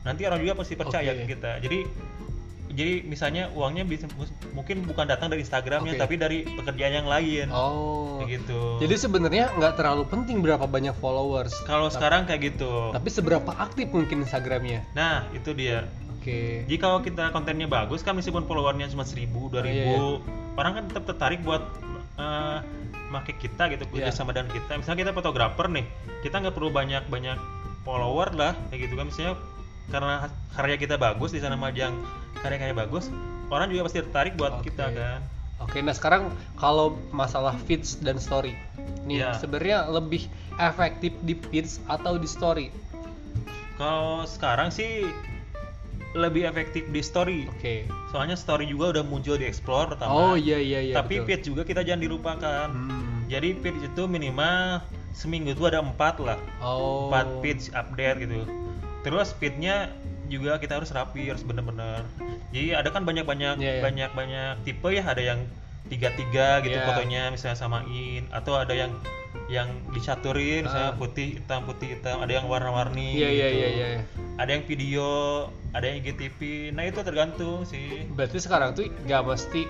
nanti 0.02 0.24
orang 0.24 0.40
juga 0.40 0.56
pasti 0.56 0.74
percaya 0.74 1.12
ke 1.12 1.28
kita 1.28 1.60
jadi 1.60 1.86
jadi 2.72 3.04
misalnya 3.04 3.52
uangnya 3.52 3.84
bisa 3.84 4.08
mungkin 4.50 4.82
bukan 4.82 5.04
datang 5.04 5.28
dari 5.28 5.40
Instagramnya 5.40 5.92
Oke. 5.92 6.00
tapi 6.00 6.14
dari 6.16 6.38
pekerjaan 6.42 6.94
yang 6.94 7.06
lain 7.06 7.46
Oh. 7.48 8.18
kayak 8.18 8.40
gitu 8.40 8.80
Jadi 8.80 8.94
sebenarnya 8.96 9.52
nggak 9.54 9.74
terlalu 9.74 10.04
penting 10.06 10.40
berapa 10.40 10.64
banyak 10.64 10.96
followers. 10.96 11.52
kalau 11.62 11.86
sekarang 11.86 12.24
kayak 12.24 12.54
gitu 12.54 12.90
Tapi 12.90 13.08
seberapa 13.08 13.50
aktif 13.52 13.88
mungkin 13.88 14.24
Instagramnya? 14.24 14.88
nah 14.92 15.28
itu 15.30 15.52
dia 15.52 15.84
Oke. 16.14 16.62
Jadi 16.64 16.78
kalau 16.78 17.02
kita 17.02 17.28
kontennya 17.30 17.66
bagus 17.66 18.00
kan 18.00 18.14
meskipun 18.14 18.46
followernya 18.46 18.86
cuma 18.88 19.02
1000, 19.02 19.26
2000, 19.26 19.50
Oh, 19.50 19.58
iya, 19.58 19.98
orang 20.54 20.72
kan 20.72 20.84
tetap 20.86 21.04
tertarik 21.04 21.42
buat 21.42 21.66
eh 22.14 22.58
make 23.10 23.34
kita 23.36 23.66
gitu 23.68 23.84
kerja 23.90 24.06
Iya. 24.06 24.14
sama 24.14 24.30
dengan 24.30 24.48
kita. 24.48 24.78
Misalnya 24.78 25.02
kita 25.02 25.12
fotografer 25.12 25.66
nih, 25.66 25.82
kita 26.22 26.38
nggak 26.38 26.54
perlu 26.54 26.70
banyak-banyak 26.70 27.38
follower 27.82 28.30
lah 28.32 28.54
kayak 28.70 28.86
gitu 28.86 28.94
kan 28.94 29.10
misalnya 29.10 29.34
karena 29.88 30.28
karya 30.52 30.76
kita 30.76 30.94
bagus 30.94 31.32
di 31.32 31.40
sana 31.40 31.56
majang 31.56 31.96
karya-karya 32.38 32.74
bagus, 32.76 33.08
orang 33.48 33.66
juga 33.68 33.86
pasti 33.86 33.98
tertarik 34.00 34.34
buat 34.34 34.60
Oke. 34.60 34.70
kita 34.70 34.90
kan. 34.90 35.20
Oke, 35.62 35.78
nah 35.78 35.94
sekarang 35.94 36.26
kalau 36.58 36.98
masalah 37.10 37.54
feeds 37.54 37.94
dan 37.96 38.18
story, 38.18 38.58
nih 39.06 39.22
Iya. 39.22 39.38
sebenarnya 39.38 39.86
lebih 39.88 40.26
efektif 40.58 41.14
di 41.22 41.38
feeds 41.38 41.78
atau 41.86 42.18
di 42.18 42.26
story? 42.26 42.74
Kalau 43.78 44.26
sekarang 44.26 44.74
sih 44.74 45.06
lebih 46.12 46.44
efektif 46.44 46.84
di 46.90 47.00
story. 47.00 47.48
Oke. 47.48 47.88
Soalnya 48.12 48.36
story 48.36 48.68
juga 48.68 48.92
udah 48.92 49.04
muncul 49.06 49.38
di 49.38 49.48
explore 49.48 49.96
pertama. 49.96 50.12
Oh 50.12 50.34
iya 50.36 50.60
iya 50.60 50.82
iya. 50.82 50.94
Tapi 50.98 51.22
betul. 51.22 51.26
feed 51.30 51.40
juga 51.46 51.62
kita 51.64 51.80
jangan 51.80 52.02
dilupakan. 52.04 52.68
Hmm. 52.68 53.24
Jadi 53.32 53.56
feed 53.56 53.76
itu 53.80 54.02
minimal 54.04 54.82
seminggu 55.12 55.56
itu 55.56 55.64
ada 55.64 55.80
empat 55.80 56.20
lah, 56.20 56.36
Oh. 56.60 57.08
empat 57.08 57.26
feed 57.40 57.58
update 57.72 58.18
gitu. 58.28 58.44
Terus 59.02 59.34
feednya 59.34 59.90
juga 60.26 60.56
kita 60.56 60.78
harus 60.78 60.90
rapi, 60.90 61.28
harus 61.28 61.42
bener-bener. 61.42 62.06
Jadi 62.54 62.72
ada 62.72 62.88
kan 62.88 63.02
banyak-banyak 63.02 63.58
Iya, 63.58 63.72
iya. 63.78 63.82
banyak-banyak 63.82 64.54
tipe 64.64 64.88
ya, 64.88 65.04
ada 65.04 65.20
yang 65.20 65.40
tiga-tiga 65.86 66.62
gitu 66.62 66.78
Iya. 66.78 66.86
fotonya 66.86 67.22
misalnya 67.28 67.58
samain, 67.58 68.24
atau 68.30 68.56
ada 68.56 68.72
yang 68.72 68.94
yang 69.48 69.68
dicaturin 69.90 70.64
misalnya 70.64 70.92
Ah. 70.92 70.96
putih 70.96 71.36
hitam 71.36 71.66
putih 71.66 71.96
hitam, 71.96 72.20
ada 72.20 72.32
yang 72.32 72.46
warna-warni. 72.46 73.12
Iya 73.12 73.28
iya 73.28 73.48
gitu. 73.48 73.58
iya 73.58 73.68
iya. 73.68 73.86
Ada 74.38 74.50
yang 74.50 74.64
video, 74.64 75.08
ada 75.72 75.84
yang 75.84 75.96
IGTV. 75.98 76.38
Nah 76.70 76.84
itu 76.86 77.00
tergantung 77.02 77.66
sih. 77.66 78.06
Berarti 78.08 78.38
sekarang 78.38 78.72
tuh 78.72 78.88
nggak 79.02 79.22
mesti 79.22 79.62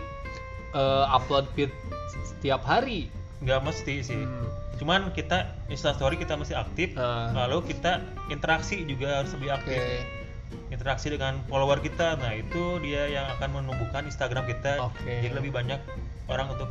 eh, 0.72 1.04
upload 1.10 1.46
feed 1.52 1.72
setiap 2.24 2.62
hari. 2.62 3.10
Nggak 3.40 3.60
mesti 3.62 3.94
sih. 4.02 4.22
Hmm. 4.22 4.46
Cuman 4.82 5.14
kita 5.14 5.46
instastory 5.70 6.18
kita 6.18 6.34
mesti 6.34 6.58
aktif, 6.58 6.98
Ah. 6.98 7.30
lalu 7.46 7.70
kita 7.70 8.02
interaksi 8.26 8.82
juga 8.82 9.22
harus 9.22 9.30
lebih 9.30 9.54
aktif. 9.54 9.78
Interaksi 10.68 11.06
dengan 11.06 11.38
follower 11.46 11.78
kita, 11.78 12.18
nah 12.18 12.34
itu 12.34 12.82
dia 12.82 13.06
yang 13.06 13.30
akan 13.38 13.62
menumbuhkan 13.62 14.02
Instagram 14.02 14.42
kita 14.44 14.82
Oke. 14.82 15.22
jadi 15.22 15.38
lebih 15.38 15.54
banyak 15.54 15.78
orang 16.26 16.50
untuk 16.50 16.66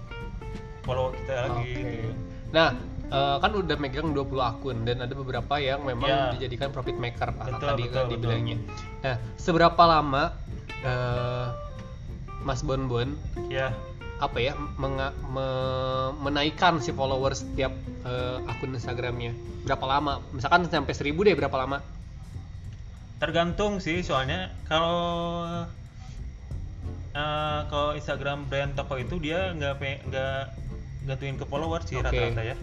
follow 0.84 1.16
kita 1.16 1.34
lagi. 1.40 1.72
Oke. 1.72 1.80
Gitu. 1.80 2.12
Nah, 2.52 2.76
eh, 3.08 3.36
kan 3.40 3.52
udah 3.56 3.78
megang 3.80 4.12
20 4.12 4.44
akun 4.44 4.84
dan 4.84 5.00
ada 5.00 5.16
beberapa 5.16 5.56
yang 5.56 5.80
memang 5.82 6.06
Ya. 6.06 6.36
dijadikan 6.36 6.68
profit 6.70 7.00
maker 7.00 7.32
lah 7.32 7.48
Betul, 7.48 7.64
tadi 7.66 7.84
betul, 7.86 7.96
kan 7.96 8.04
betul. 8.04 8.14
dibilangnya. 8.20 8.58
Nah, 9.02 9.16
seberapa 9.40 9.84
lama 9.88 10.24
eh, 10.82 11.48
Mas 12.42 12.60
Bon 12.60 12.90
Bon 12.90 13.08
ya 13.48 13.70
apa 14.22 14.38
ya 14.38 14.54
menga- 14.78 15.18
me- 15.34 16.14
menaikkan 16.22 16.78
si 16.78 16.94
followers 16.94 17.42
setiap 17.42 17.74
eh, 18.06 18.38
akun 18.46 18.78
Instagramnya. 18.78 19.34
Berapa 19.66 19.86
lama? 19.90 20.22
Misalkan 20.30 20.70
sampai 20.70 20.94
seribu 20.94 21.26
deh 21.26 21.34
berapa 21.34 21.58
lama? 21.58 21.82
Tergantung 23.18 23.82
sih 23.82 24.06
soalnya 24.06 24.54
kalau 24.70 25.66
eh, 27.18 27.60
kalau 27.66 27.98
Instagram 27.98 28.46
brand 28.46 28.78
toko 28.78 29.02
itu 29.02 29.18
dia 29.18 29.58
nggak 29.58 29.82
nggak 30.08 30.38
gantuin 31.10 31.36
ke 31.42 31.46
followers 31.50 31.90
sih 31.90 31.98
Oke. 31.98 32.14
rata-rata 32.14 32.42
ya. 32.46 32.56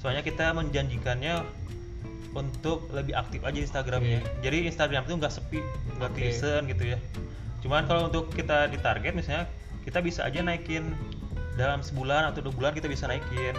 Soalnya 0.00 0.24
kita 0.24 0.56
menjanjikannya 0.56 1.44
untuk 2.34 2.88
lebih 2.96 3.14
aktif 3.14 3.44
aja 3.44 3.60
Instagramnya. 3.60 4.24
Oke. 4.24 4.40
jadi 4.42 4.66
Instagram 4.72 5.04
itu 5.04 5.14
nggak 5.20 5.32
sepi 5.32 5.60
nggak 6.00 6.12
pilsen 6.16 6.64
gitu 6.72 6.96
ya. 6.96 6.98
Cuman 7.60 7.84
kalau 7.84 8.08
untuk 8.08 8.32
kita 8.32 8.72
di 8.72 8.80
target 8.80 9.12
misalnya 9.12 9.48
kita 9.84 10.00
bisa 10.00 10.24
aja 10.24 10.40
naikin 10.40 10.96
dalam 11.54 11.84
sebulan 11.84 12.34
atau 12.34 12.42
dua 12.42 12.52
bulan 12.56 12.72
kita 12.74 12.90
bisa 12.90 13.06
naikin. 13.06 13.54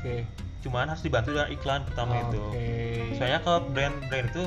Oke. 0.00 0.26
Cuman 0.60 0.92
harus 0.92 1.00
dibantu 1.00 1.32
dengan 1.32 1.48
iklan 1.48 1.80
pertama 1.88 2.20
itu. 2.28 2.42
Oke. 2.52 2.68
soalnya 3.16 3.40
kalau 3.40 3.60
brand-brand 3.72 4.28
itu 4.32 4.44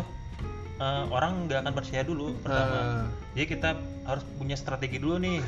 eh, 0.77 1.03
orang 1.09 1.49
nggak 1.49 1.65
akan 1.65 1.73
percaya 1.73 2.03
dulu 2.05 2.37
pertama. 2.41 2.77
Ah. 2.77 3.05
jadi 3.33 3.45
kita 3.49 3.69
harus 4.05 4.23
punya 4.37 4.55
strategi 4.59 5.01
dulu 5.01 5.17
nih. 5.17 5.39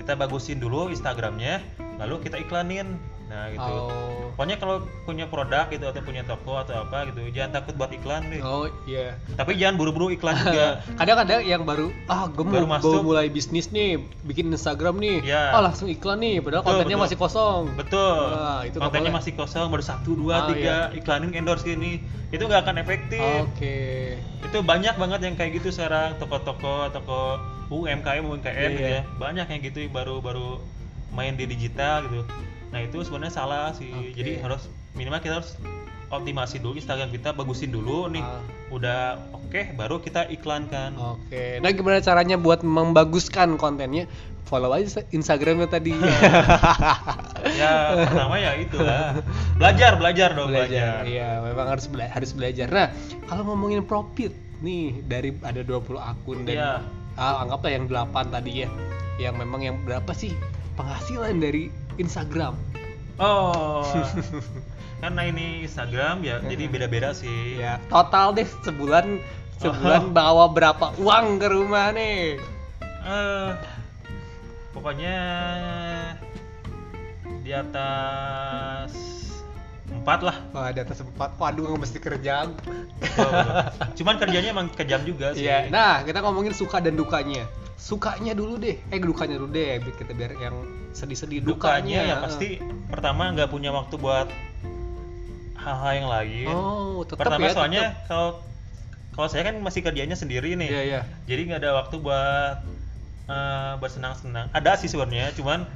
Kita 0.00 0.16
bagusin 0.16 0.58
dulu 0.58 0.88
Instagramnya 0.90 1.60
lalu 2.00 2.24
kita 2.26 2.40
iklanin 2.40 2.98
nah 3.34 3.50
gitu. 3.50 3.66
Oh. 3.66 4.30
Pokoknya 4.34 4.56
kalau 4.56 4.76
punya 5.02 5.26
produk 5.26 5.66
gitu 5.66 5.82
atau 5.84 6.00
punya 6.00 6.22
toko 6.22 6.54
atau 6.56 6.74
apa 6.80 7.10
gitu 7.10 7.26
jangan 7.30 7.58
takut 7.58 7.74
buat 7.74 7.90
iklan 7.90 8.30
deh. 8.30 8.38
Oh 8.40 8.66
iya. 8.84 9.18
Tapi 9.34 9.54
jangan 9.54 9.74
buru-buru 9.74 10.10
iklan 10.10 10.38
juga. 10.38 10.78
Kadang-kadang 10.98 11.42
yang 11.42 11.62
baru 11.62 11.90
ah 12.06 12.26
gue 12.26 12.42
Baru 12.42 12.66
mau, 12.66 12.78
masuk. 12.78 13.02
mulai 13.02 13.26
bisnis 13.26 13.70
nih 13.70 13.98
bikin 14.22 14.48
Instagram 14.48 14.98
nih. 14.98 15.26
Ya. 15.26 15.50
oh 15.50 15.62
langsung 15.62 15.90
iklan 15.90 16.22
nih 16.22 16.38
padahal 16.38 16.62
Betul, 16.62 16.70
kontennya 16.72 16.94
betul. 16.94 17.06
masih 17.10 17.18
kosong. 17.18 17.62
Betul. 17.74 18.18
Wah, 18.30 18.60
itu 18.62 18.76
kontennya 18.78 19.10
boleh. 19.10 19.18
masih 19.18 19.32
kosong 19.34 19.66
baru 19.66 19.84
satu 19.84 20.10
dua 20.14 20.34
Ah, 20.34 20.46
tiga 20.46 20.74
iklanin 20.94 21.30
endorse 21.34 21.66
gini. 21.66 21.98
Itu 22.30 22.46
nggak 22.46 22.62
akan 22.62 22.76
efektif. 22.78 23.22
Oke. 23.44 23.78
Itu 24.42 24.62
banyak 24.62 24.94
banget 24.94 25.20
yang 25.22 25.34
kayak 25.34 25.58
gitu 25.58 25.70
sekarang 25.70 26.14
toko-toko 26.16 26.86
toko 26.90 27.38
UMKM 27.66 28.22
UMKM 28.24 28.70
gitu 28.72 28.82
Iya. 28.84 29.00
ya. 29.00 29.02
banyak 29.16 29.46
yang 29.48 29.60
gitu 29.62 29.78
yang 29.80 29.90
baru-baru 29.90 30.62
main 31.10 31.32
di 31.32 31.46
digital 31.46 32.04
gitu 32.04 32.22
nah 32.74 32.82
itu 32.82 32.98
sebenarnya 33.00 33.30
salah 33.32 33.70
sih 33.70 33.86
Oke. 33.88 34.18
jadi 34.18 34.42
harus 34.42 34.66
minimal 34.92 35.22
kita 35.22 35.38
harus 35.38 35.54
optimasi 36.10 36.58
dulu 36.58 36.74
Instagram 36.74 37.08
kita 37.08 37.30
bagusin 37.30 37.70
dulu 37.70 38.06
nih 38.08 38.18
Ah. 38.20 38.42
udah 38.68 39.00
oke 39.32 39.74
baru 39.74 39.98
kita 39.98 40.26
iklankan 40.28 40.98
Oke, 40.98 41.62
nah 41.62 41.70
gimana 41.70 41.98
caranya 41.98 42.34
buat 42.34 42.60
membaguskan 42.60 43.54
kontennya? 43.54 44.10
Follow 44.44 44.68
aja 44.70 45.00
Instagramnya 45.08 45.64
tadi. 45.66 45.96
ya 47.60 47.72
pertama 48.04 48.36
ya 48.36 48.52
itu 48.54 48.76
lah 48.76 49.16
belajar 49.56 49.96
belajar 49.96 50.28
dong 50.36 50.52
belajar, 50.52 51.02
Iya, 51.06 51.40
memang 51.40 51.66
harus 51.72 51.88
bela 51.88 52.06
harus 52.06 52.30
belajar. 52.32 52.68
Nah, 52.68 52.92
kalau 53.24 53.48
ngomongin 53.48 53.82
profit 53.82 54.36
nih 54.60 55.00
dari 55.04 55.32
ada 55.40 55.64
20 55.64 55.96
akun 55.96 56.44
dan 56.44 56.54
Iya. 56.54 56.70
ah, 57.16 57.40
anggaplah 57.40 57.72
yang 57.72 57.84
8 57.88 58.30
tadi 58.30 58.52
ya. 58.64 58.68
Yang 59.16 59.34
memang 59.40 59.60
yang 59.62 59.76
berapa 59.80 60.12
sih 60.12 60.36
penghasilan 60.74 61.38
dari 61.38 61.72
Instagram? 61.98 62.54
oh 63.18 63.86
karena 65.02 65.22
ini 65.28 65.62
Instagram 65.68 66.24
ya 66.24 66.40
jadi 66.42 66.64
beda-beda 66.66 67.12
sih 67.14 67.60
Ya, 67.60 67.78
total 67.92 68.34
deh 68.34 68.48
sebulan 68.64 69.20
sebulan 69.62 70.10
bawa 70.10 70.50
berapa 70.50 70.96
uang 70.98 71.38
ke 71.38 71.46
rumah 71.46 71.94
nih? 71.94 72.40
Eh, 73.04 73.50
pokoknya 74.72 75.16
di 77.44 77.52
atas 77.52 78.92
empat 79.92 80.20
lah. 80.20 80.36
Wah, 80.52 80.68
di 80.72 80.80
atas 80.80 81.00
4. 81.00 81.16
Waduh, 81.16 81.64
nggak 81.68 81.80
mesti 81.80 81.98
kerjaan. 82.00 82.56
Cuman 83.96 84.16
kerjanya 84.20 84.52
emang 84.52 84.68
kejam 84.72 85.00
juga 85.04 85.32
sih. 85.32 85.48
Iya. 85.48 85.68
Nah, 85.72 86.04
kita 86.04 86.20
ngomongin 86.24 86.52
suka 86.52 86.80
dan 86.80 86.96
dukanya. 86.96 87.48
Sukanya 87.74 88.32
dulu 88.32 88.56
deh. 88.58 88.76
Eh, 88.90 88.98
dukanya 89.02 89.36
dulu 89.38 89.50
deh. 89.52 89.78
biar 89.82 89.94
Kita 89.94 90.12
biar 90.14 90.32
yang 90.38 90.56
sedih-sedih 90.94 91.42
Dukanya 91.42 92.06
ya 92.06 92.14
eh. 92.14 92.22
pasti 92.22 92.48
pertama 92.86 93.34
nggak 93.34 93.50
punya 93.50 93.74
waktu 93.74 93.98
buat 93.98 94.30
hal-hal 95.58 95.92
yang 95.96 96.08
lain. 96.08 96.48
Oh, 96.54 97.02
tetap 97.02 97.26
pertama 97.26 97.50
ya. 97.50 97.52
soalnya 97.56 97.82
kalau 98.06 98.44
kalau 99.14 99.28
saya 99.30 99.46
kan 99.46 99.56
masih 99.58 99.80
kerjanya 99.82 100.14
sendiri 100.14 100.54
nih. 100.54 100.70
Iya, 100.70 100.82
iya. 100.82 101.00
Jadi 101.26 101.40
nggak 101.50 101.60
ada 101.64 101.70
waktu 101.82 101.96
buat 101.98 102.56
eh, 103.30 103.72
bersenang-senang. 103.80 104.52
Ada 104.52 104.78
sih 104.78 104.90
sebenarnya, 104.92 105.32
cuman 105.34 105.66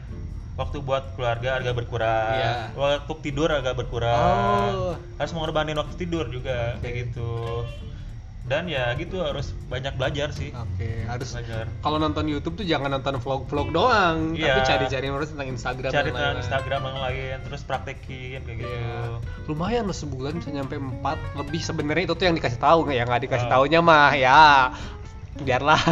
waktu 0.58 0.82
buat 0.82 1.14
keluarga 1.14 1.62
agak 1.62 1.74
berkurang. 1.78 2.34
Iya. 2.34 2.52
Waktu 2.74 3.12
tidur 3.22 3.48
agak 3.54 3.78
berkurang. 3.78 4.74
Oh. 4.74 4.94
Harus 5.16 5.32
mengorbanin 5.32 5.78
waktu 5.78 5.94
tidur 5.94 6.26
juga 6.28 6.76
kayak 6.82 6.94
gitu. 7.08 7.62
Dan 8.48 8.64
ya 8.64 8.96
gitu 8.96 9.20
harus 9.20 9.52
banyak 9.68 9.92
belajar 9.94 10.32
sih. 10.32 10.48
Oke, 10.50 11.04
harus 11.04 11.28
Belajar. 11.36 11.68
kalau 11.84 12.00
nonton 12.00 12.24
YouTube 12.24 12.56
tuh 12.56 12.64
jangan 12.64 12.96
nonton 12.96 13.20
vlog-vlog 13.20 13.68
doang, 13.70 14.32
tapi 14.32 14.40
Iya. 14.40 14.64
cari-cari 14.64 15.06
terus 15.06 15.28
tentang 15.28 15.48
Instagram 15.52 15.90
Cari 15.92 16.08
tentang 16.08 16.16
lain-lain. 16.32 16.40
Instagram 16.40 16.80
yang 16.80 16.98
lain, 16.98 17.36
terus 17.44 17.60
praktekin 17.62 18.40
kayak 18.40 18.56
gitu. 18.58 18.72
Iya. 18.72 19.20
Lumayan 19.44 19.84
loh 19.84 19.92
sebulan 19.92 20.40
bisa 20.40 20.48
nyampe 20.48 20.80
4 20.80 21.20
lebih 21.36 21.60
sebenarnya 21.60 22.08
itu 22.08 22.14
tuh 22.16 22.24
yang 22.24 22.36
dikasih 22.36 22.56
tahu 22.56 22.88
nggak 22.88 22.96
yang 22.96 23.06
nggak 23.06 23.22
dikasih 23.28 23.46
Ah. 23.46 23.52
taunya 23.52 23.80
mah 23.80 24.10
ya 24.12 24.40
biarlah 25.38 25.82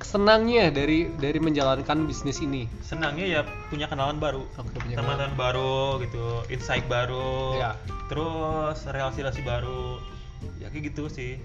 senangnya 0.00 0.72
dari 0.72 1.10
dari 1.12 1.38
menjalankan 1.38 2.06
bisnis 2.06 2.40
ini. 2.40 2.64
Senangnya 2.80 3.26
ya 3.26 3.40
punya 3.68 3.84
kenalan 3.86 4.16
baru. 4.16 4.46
Teman-teman 4.56 5.34
baru 5.34 6.00
gitu, 6.00 6.46
insight 6.48 6.86
baru, 6.86 7.58
Iya. 7.58 7.70
terus 8.08 8.78
relasi-relasi 8.86 9.42
baru, 9.42 10.00
ya 10.58 10.70
kayak 10.70 10.94
gitu 10.94 11.06
sih. 11.06 11.36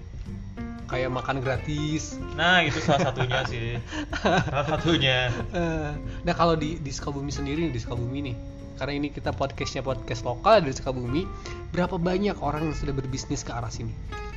Kayak 0.86 1.10
makan 1.12 1.42
gratis. 1.42 2.14
Nah 2.38 2.62
itu 2.62 2.78
salah 2.78 3.10
satunya 3.10 3.42
sih, 3.44 3.74
salah 4.54 4.66
satunya. 4.70 5.34
Eh, 5.50 5.90
nah 6.22 6.30
kalau 6.30 6.54
di 6.54 6.78
di 6.78 6.94
Sukabumi 6.94 7.34
sendiri 7.34 7.66
di 7.66 7.78
Sukabumi 7.78 8.30
nih 8.30 8.36
karena 8.76 8.92
ini 8.94 9.08
kita 9.08 9.32
podcastnya 9.32 9.80
podcast 9.80 10.20
lokal 10.22 10.60
dari 10.60 10.70
Sukabumi 10.70 11.24
berapa 11.72 11.96
banyak 11.96 12.38
orang 12.38 12.70
yang 12.70 12.76
sudah 12.76 12.92
berbisnis 12.92 13.40
ke 13.40 13.48
arah 13.50 13.72
sini 13.72 13.90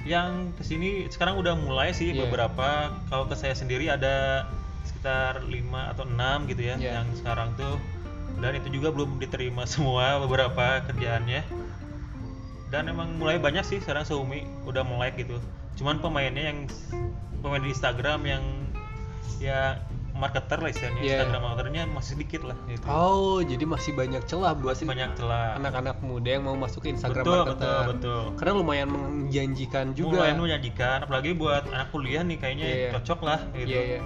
Yang 0.07 0.55
ke 0.55 0.63
sini 0.63 0.89
sekarang 1.11 1.35
udah 1.37 1.59
mulai 1.59 1.91
sih 1.91 2.15
Iya. 2.15 2.23
beberapa. 2.25 2.97
Kalau 3.11 3.27
ke 3.27 3.35
saya 3.35 3.51
sendiri 3.51 3.91
ada 3.91 4.47
sekitar 4.87 5.43
5 5.43 5.91
atau 5.91 6.07
6 6.07 6.47
gitu 6.47 6.65
ya, 6.65 6.79
Iya. 6.79 7.03
yang 7.03 7.07
sekarang 7.13 7.51
tuh. 7.59 7.75
Dan 8.39 8.55
itu 8.55 8.71
juga 8.71 8.95
belum 8.95 9.19
diterima 9.19 9.67
semua 9.75 10.17
beberapa 10.17 10.81
kerjaannya. 10.87 11.43
Dan 12.71 12.87
emang 12.87 13.19
mulai 13.19 13.37
banyak 13.37 13.67
sih 13.67 13.83
sekarang 13.83 14.07
Xiaomi 14.07 14.47
udah 14.63 14.87
mulai 14.87 15.11
gitu. 15.13 15.35
Cuman 15.79 15.95
pemainnya 15.97 16.51
yang 16.51 16.59
pemain 17.39 17.63
di 17.63 17.71
Instagram 17.71 18.19
yang 18.27 18.43
ya 19.39 19.79
marketer 20.11 20.59
lah 20.59 20.67
istilahnya, 20.67 20.99
Iya. 20.99 21.09
Instagram 21.15 21.41
marketernya 21.41 21.83
masih 21.87 22.11
sedikit 22.19 22.41
lah 22.43 22.57
gitu. 22.67 22.83
oh 22.83 23.39
jadi 23.39 23.63
masih 23.63 23.95
banyak 23.95 24.19
celah 24.27 24.51
buat 24.51 24.75
Masih 24.75 24.91
banyak 24.91 25.15
celah. 25.15 25.55
anak-anak 25.55 26.03
muda 26.03 26.29
yang 26.29 26.43
mau 26.43 26.59
masuk 26.59 26.83
ke 26.83 26.91
Instagram 26.91 27.23
betul, 27.23 27.39
marketer 27.39 27.63
betul, 27.63 27.87
betul. 27.87 28.21
karena 28.35 28.53
lumayan 28.53 28.87
menjanjikan 28.91 29.85
juga 29.95 30.19
Lumayan 30.19 30.39
menyajikan, 30.43 30.97
apalagi 31.07 31.31
buat 31.31 31.63
anak 31.71 31.87
kuliah 31.89 32.27
nih 32.27 32.35
kayaknya 32.35 32.65
Iya. 32.67 32.89
cocok 32.99 33.19
lah 33.23 33.39
gitu. 33.55 33.71
Iya, 33.71 33.81
iya. 33.95 34.01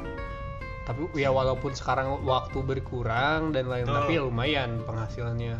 Tapi 0.83 1.01
ya 1.17 1.29
walaupun 1.33 1.71
sekarang 1.73 2.21
waktu 2.21 2.59
berkurang 2.61 3.49
dan 3.49 3.65
lain 3.65 3.89
Betul. 3.89 3.97
tapi 3.97 4.11
ya 4.13 4.21
lumayan 4.21 4.69
penghasilannya. 4.85 5.55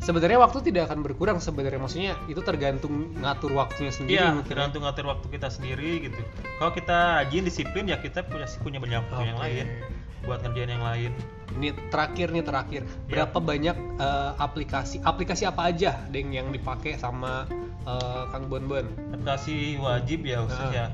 Sebenarnya 0.00 0.40
waktu 0.40 0.64
tidak 0.64 0.88
akan 0.88 1.04
berkurang 1.04 1.38
sebenarnya 1.38 1.76
maksudnya 1.76 2.12
itu 2.24 2.40
tergantung 2.40 3.12
ngatur 3.14 3.52
waktunya 3.52 3.92
sendiri 3.92 4.16
Iya, 4.16 4.32
mungkin 4.32 4.48
ya. 4.48 4.50
tergantung 4.50 4.82
ngatur 4.82 5.04
waktu 5.06 5.26
kita 5.28 5.48
sendiri 5.48 5.90
gitu. 6.02 6.20
Kalau 6.56 6.72
kita 6.72 6.96
rajin 7.20 7.42
disiplin 7.44 7.84
ya 7.84 7.96
kita 7.96 8.24
punya 8.24 8.48
punya 8.58 8.78
banyak 8.80 8.98
waktu 9.06 9.24
yang 9.26 9.36
Oke. 9.36 9.44
lain 9.44 9.66
buat 10.20 10.38
ngerjain 10.40 10.70
yang 10.70 10.82
lain. 10.82 11.12
Ini 11.50 11.68
terakhir 11.90 12.26
nih 12.30 12.42
terakhir. 12.42 12.82
Berapa 13.06 13.38
banyak 13.38 13.76
eh, 13.98 14.32
aplikasi 14.36 15.00
aplikasi 15.00 15.44
apa 15.44 15.68
aja 15.68 16.00
Deng 16.08 16.32
yang 16.32 16.48
dipakai 16.48 16.96
sama 16.96 17.44
eh, 17.84 18.22
Kang 18.28 18.48
Bon 18.48 18.64
Bon? 18.64 18.86
Aplikasi 19.12 19.76
wajib 19.76 20.24
ya 20.24 20.40
khusus 20.40 20.64
Ah. 20.64 20.72
ya. 20.72 20.86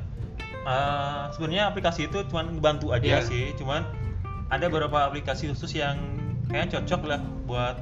Eh, 0.66 1.22
sebenarnya 1.30 1.70
aplikasi 1.70 2.10
itu 2.10 2.26
cuma 2.26 2.42
bantu 2.58 2.90
aja 2.90 3.18
Iya. 3.18 3.22
sih, 3.22 3.54
cuman 3.54 3.86
ada 4.48 4.66
beberapa 4.66 5.06
aplikasi 5.06 5.46
khusus 5.46 5.70
yang 5.72 5.94
kayaknya 6.46 6.82
cocok 6.82 7.02
lah 7.06 7.20
buat 7.44 7.78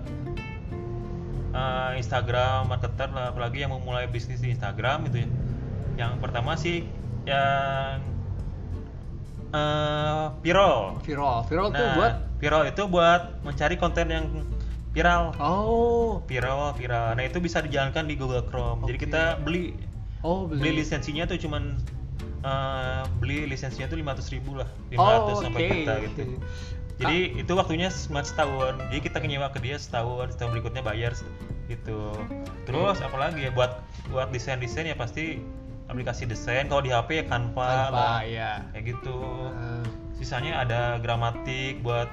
eh, 1.55 1.91
Instagram 1.97 2.67
marketer 2.67 3.09
lah, 3.09 3.31
apalagi 3.31 3.63
yang 3.63 3.71
mau 3.71 3.79
mulai 3.79 4.05
bisnis 4.05 4.43
di 4.43 4.51
Instagram 4.51 5.07
gitu 5.09 5.23
ya. 5.23 5.29
Yang 5.97 6.13
pertama 6.19 6.53
sih 6.55 6.83
yang 7.25 8.03
eh 9.55 10.25
viral. 10.43 10.99
Viral. 11.01 11.47
Viral 11.47 11.69
tuh 11.71 11.79
Nah, 11.81 11.95
buat 11.95 12.15
viral 12.43 12.63
itu 12.67 12.83
buat 12.85 13.23
mencari 13.41 13.79
konten 13.79 14.07
yang 14.11 14.27
viral. 14.91 15.31
Oh. 15.39 16.19
Viral, 16.27 16.75
viral. 16.75 17.15
Nah, 17.15 17.25
itu 17.25 17.39
bisa 17.39 17.63
dijalankan 17.63 18.05
di 18.05 18.15
Google 18.15 18.43
Chrome. 18.45 18.83
Jadi 18.85 18.99
Oke. 18.99 19.05
kita 19.07 19.23
beli 19.41 19.75
Oh, 20.25 20.49
beli 20.49 20.81
lisensinya 20.81 21.29
tuh 21.29 21.37
cuman 21.37 21.77
eh, 22.41 23.03
beli 23.21 23.45
lisensinya 23.45 23.85
tuh 23.87 24.01
500 24.01 24.33
ribu 24.33 24.57
lah 24.57 24.69
500 24.89 24.97
Oh, 24.97 25.37
sampai 25.37 25.61
oke. 25.61 25.75
juta 25.77 25.95
gitu 26.01 26.23
Jadi 26.95 27.19
itu 27.37 27.53
waktunya 27.53 27.91
cuma 28.07 28.23
setahun. 28.23 28.79
Jadi 28.89 29.01
kita 29.03 29.19
nyewa 29.19 29.51
ke 29.51 29.59
dia 29.59 29.75
setahun, 29.75 30.31
setahun 30.33 30.55
berikutnya 30.55 30.81
bayar 30.81 31.11
gitu. 31.67 32.15
Terus 32.65 33.01
apalagi 33.01 33.41
ya 33.41 33.51
buat 33.51 33.83
buat 34.09 34.31
desain-desain 34.31 34.87
ya 34.87 34.95
pasti 34.95 35.43
aplikasi 35.87 36.25
desain. 36.25 36.67
Kalau 36.67 36.81
di 36.81 36.91
HP 36.91 37.19
ya 37.19 37.25
Canva, 37.27 37.91
Tanpa 37.91 37.91
lah. 37.91 38.19
ya 38.23 38.63
kayak 38.71 38.85
gitu. 38.89 39.17
Eh, 39.51 39.85
Sisanya 40.15 40.63
ada 40.63 40.97
gramatik 40.99 41.83
buat 41.83 42.07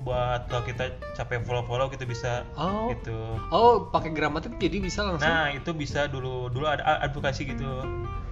buat 0.00 0.48
kalau 0.48 0.64
kita 0.64 0.96
capek 1.12 1.44
follow-follow 1.44 1.92
kita 1.92 2.08
bisa 2.08 2.48
oh 2.56 2.88
gitu. 2.88 3.36
oh 3.52 3.84
pakai 3.86 4.08
gramatik 4.08 4.56
jadi 4.56 4.80
bisa 4.80 5.04
langsung 5.04 5.28
Nah, 5.28 5.52
itu 5.52 5.76
bisa 5.76 6.08
dulu 6.08 6.48
dulu 6.48 6.64
ada 6.64 6.80
a- 6.80 7.04
advokasi 7.04 7.44
gitu. 7.44 7.68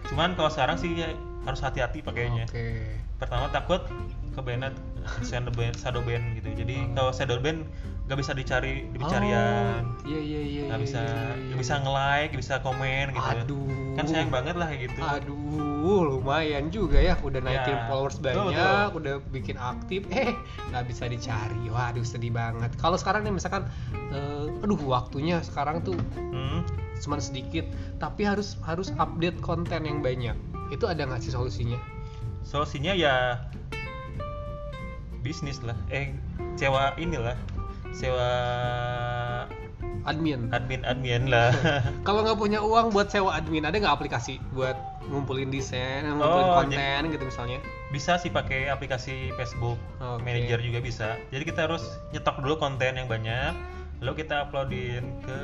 Cuman 0.08 0.32
kalau 0.32 0.48
sekarang 0.48 0.80
sih 0.80 0.96
ya 0.96 1.12
harus 1.44 1.60
hati-hati 1.60 2.00
pakainya. 2.00 2.48
oke 2.48 2.66
Pertama 3.20 3.52
takut 3.52 3.84
ke 4.32 4.40
band 4.40 4.72
shadow 5.22 5.52
band, 5.52 5.74
shadow 5.74 6.02
band 6.02 6.24
gitu. 6.36 6.50
Jadi 6.54 6.76
kalau 6.92 7.10
shadow 7.10 7.38
band 7.38 7.64
nggak 8.08 8.18
bisa 8.18 8.32
dicari 8.32 8.88
di 8.88 8.96
pencarian. 8.96 9.84
oh, 9.84 10.08
iya 10.08 10.16
iya 10.18 10.40
iya 10.40 10.62
nggak 10.68 10.80
iya, 10.80 10.86
bisa 10.88 11.00
iya, 11.00 11.12
nggak 11.28 11.36
iya. 11.52 11.56
bisa 11.60 11.74
nge-like, 11.78 12.28
nggak 12.32 12.42
bisa 12.42 12.54
komen 12.60 13.06
gitu. 13.12 13.28
aduh 13.36 13.68
Kan 13.92 14.04
sayang 14.06 14.30
banget 14.30 14.54
lah 14.54 14.66
kayak 14.66 14.80
gitu. 14.88 15.00
aduh 15.02 16.00
lumayan 16.06 16.68
juga 16.68 16.96
ya 16.98 17.16
udah 17.18 17.40
naikin 17.40 17.74
Ya, 17.74 17.84
followers 17.84 18.16
betul, 18.16 18.52
banyak 18.52 18.88
udah 18.94 19.14
bikin 19.28 19.56
aktif 19.56 20.04
eh 20.08 20.32
nggak 20.68 20.84
bisa 20.84 21.04
dicari 21.04 21.68
waduh 21.68 22.04
sedih 22.04 22.32
banget 22.32 22.72
kalau 22.76 22.96
sekarang 22.96 23.24
nih 23.24 23.32
misalkan 23.32 23.68
eh, 24.08 24.46
aduh 24.60 24.76
waktunya 24.84 25.40
sekarang 25.40 25.80
tuh 25.82 25.96
Hmm. 26.16 26.60
cuma 26.98 27.16
sedikit 27.18 27.68
tapi 27.96 28.24
harus 28.24 28.56
harus 28.62 28.88
update 28.96 29.40
konten 29.40 29.84
yang 29.84 30.00
banyak 30.00 30.36
itu 30.68 30.84
ada 30.84 31.04
nggak 31.04 31.20
sih 31.20 31.30
solusinya 31.30 31.76
Solusinya 32.40 32.92
ya 32.92 33.36
bisnis 35.20 35.58
lah. 35.62 35.76
Eh, 35.88 36.14
sewa 36.54 36.94
inilah. 36.96 37.36
Sewa 37.90 38.30
admin 40.08 40.48
admin-admin 40.50 41.28
lah. 41.28 41.52
kalau 42.08 42.24
nggak 42.24 42.38
punya 42.40 42.60
uang 42.64 42.92
buat 42.92 43.12
sewa 43.12 43.36
admin 43.36 43.68
ada 43.68 43.76
nggak 43.76 43.92
aplikasi 43.92 44.40
buat 44.56 44.76
ngumpulin 45.08 45.52
desain 45.52 46.04
ngumpulin 46.08 46.44
Oh, 46.48 46.56
konten 46.64 47.00
gitu 47.12 47.24
misalnya 47.28 47.58
bisa 47.92 48.16
sih 48.16 48.32
pakai 48.32 48.68
aplikasi 48.68 49.32
Facebook 49.36 49.76
Oke. 50.00 50.20
Manager 50.24 50.60
juga 50.60 50.80
bisa 50.80 51.08
jadi 51.28 51.44
kita 51.44 51.60
harus 51.68 51.84
nyetok 52.12 52.40
dulu 52.40 52.56
konten 52.56 52.96
yang 52.96 53.08
banyak 53.08 53.52
lalu 54.00 54.24
kita 54.24 54.48
uploadin 54.48 55.04
ke 55.24 55.36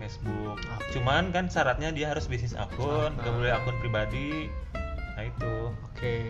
Facebook 0.00 0.56
Oke. 0.60 0.88
cuman 0.92 1.32
kan 1.32 1.48
syaratnya 1.48 1.92
dia 1.92 2.12
harus 2.12 2.28
bisnis 2.28 2.52
akun 2.52 3.12
nggak 3.16 3.32
boleh 3.32 3.52
akun 3.56 3.76
pribadi 3.80 4.48
nah 5.16 5.24
itu 5.24 5.52
Oke, 5.92 6.28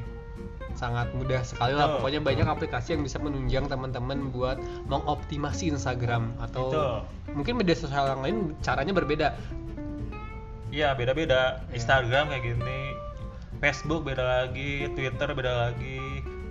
sangat 0.75 1.12
mudah 1.15 1.45
sekali 1.45 1.77
lah. 1.77 1.87
Betul, 1.87 1.97
Pokoknya 2.01 2.21
betul. 2.21 2.31
banyak 2.33 2.47
aplikasi 2.49 2.89
yang 2.97 3.03
bisa 3.05 3.21
menunjang 3.21 3.65
teman-teman 3.69 4.33
buat 4.33 4.57
mengoptimasi 4.89 5.71
Instagram 5.71 6.33
atau 6.41 6.67
Itu. 6.73 6.83
mungkin 7.37 7.61
media 7.61 7.77
sosial 7.77 8.09
yang 8.09 8.21
lain 8.25 8.37
caranya 8.61 8.93
berbeda. 8.93 9.29
Iya 10.73 10.97
beda-beda 10.97 11.61
Iya. 11.69 11.77
Instagram 11.77 12.33
kayak 12.33 12.43
gini 12.49 12.81
Facebook 13.61 14.03
beda 14.03 14.25
lagi 14.25 14.89
Twitter 14.97 15.29
beda 15.31 15.53
lagi 15.71 16.02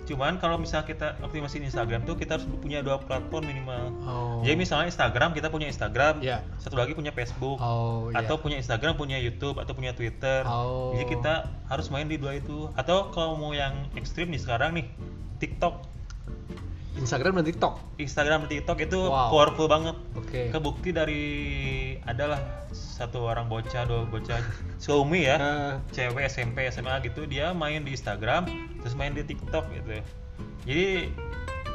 cuman 0.02 0.36
kalau 0.36 0.56
misalnya 0.56 0.82
kita 0.84 1.14
optimasi 1.20 1.58
Instagram 1.58 2.02
tuh 2.02 2.14
kita 2.14 2.34
harus 2.34 2.46
punya 2.52 2.80
dua 2.80 2.98
platform 2.98 3.44
minimal 3.44 3.84
Oh. 4.02 4.42
jadi 4.42 4.54
misalnya 4.54 4.86
Instagram 4.86 5.30
kita 5.30 5.46
punya 5.46 5.66
Instagram 5.66 6.18
Iya. 6.18 6.42
satu 6.56 6.74
lagi 6.74 6.92
punya 6.92 7.10
Facebook 7.10 7.56
Oh, 7.56 8.10
iya. 8.10 8.20
atau 8.20 8.36
punya 8.36 8.56
Instagram 8.56 8.94
punya 8.94 9.16
YouTube 9.16 9.56
atau 9.56 9.72
punya 9.72 9.92
Twitter 9.92 10.42
Oh. 10.42 10.90
jadi 10.92 11.06
kita 11.08 11.34
harus 11.66 11.86
main 11.88 12.04
di 12.04 12.16
dua 12.16 12.34
itu 12.34 12.66
atau 12.72 13.08
kalau 13.08 13.34
mau 13.34 13.50
yang 13.50 13.72
ekstrim 13.92 14.26
nih 14.26 14.38
sekarang 14.38 14.74
nih 14.74 14.86
TikTok 15.38 15.86
Instagram 17.02 17.42
dan 17.42 17.46
TikTok. 17.50 17.74
Instagram 17.98 18.38
dan 18.46 18.50
TikTok 18.54 18.78
itu 18.80 19.00
Wow. 19.02 19.28
powerful 19.34 19.66
banget 19.66 19.96
Oke. 20.14 20.42
kebukti 20.48 20.90
dari 20.94 21.24
adalah 22.06 22.38
satu 22.70 23.26
orang 23.26 23.50
bocah 23.50 23.82
dua 23.84 24.06
bocah 24.06 24.38
Xiaomi 24.78 25.26
ya 25.26 25.36
Eh, 25.42 25.72
cewek 25.90 26.24
SMP 26.30 26.70
SMA 26.70 27.02
gitu 27.02 27.26
dia 27.26 27.50
main 27.52 27.82
di 27.82 27.92
Instagram 27.92 28.46
terus 28.80 28.94
main 28.94 29.10
di 29.12 29.26
TikTok 29.26 29.66
gitu 29.74 29.98
jadi 30.62 31.10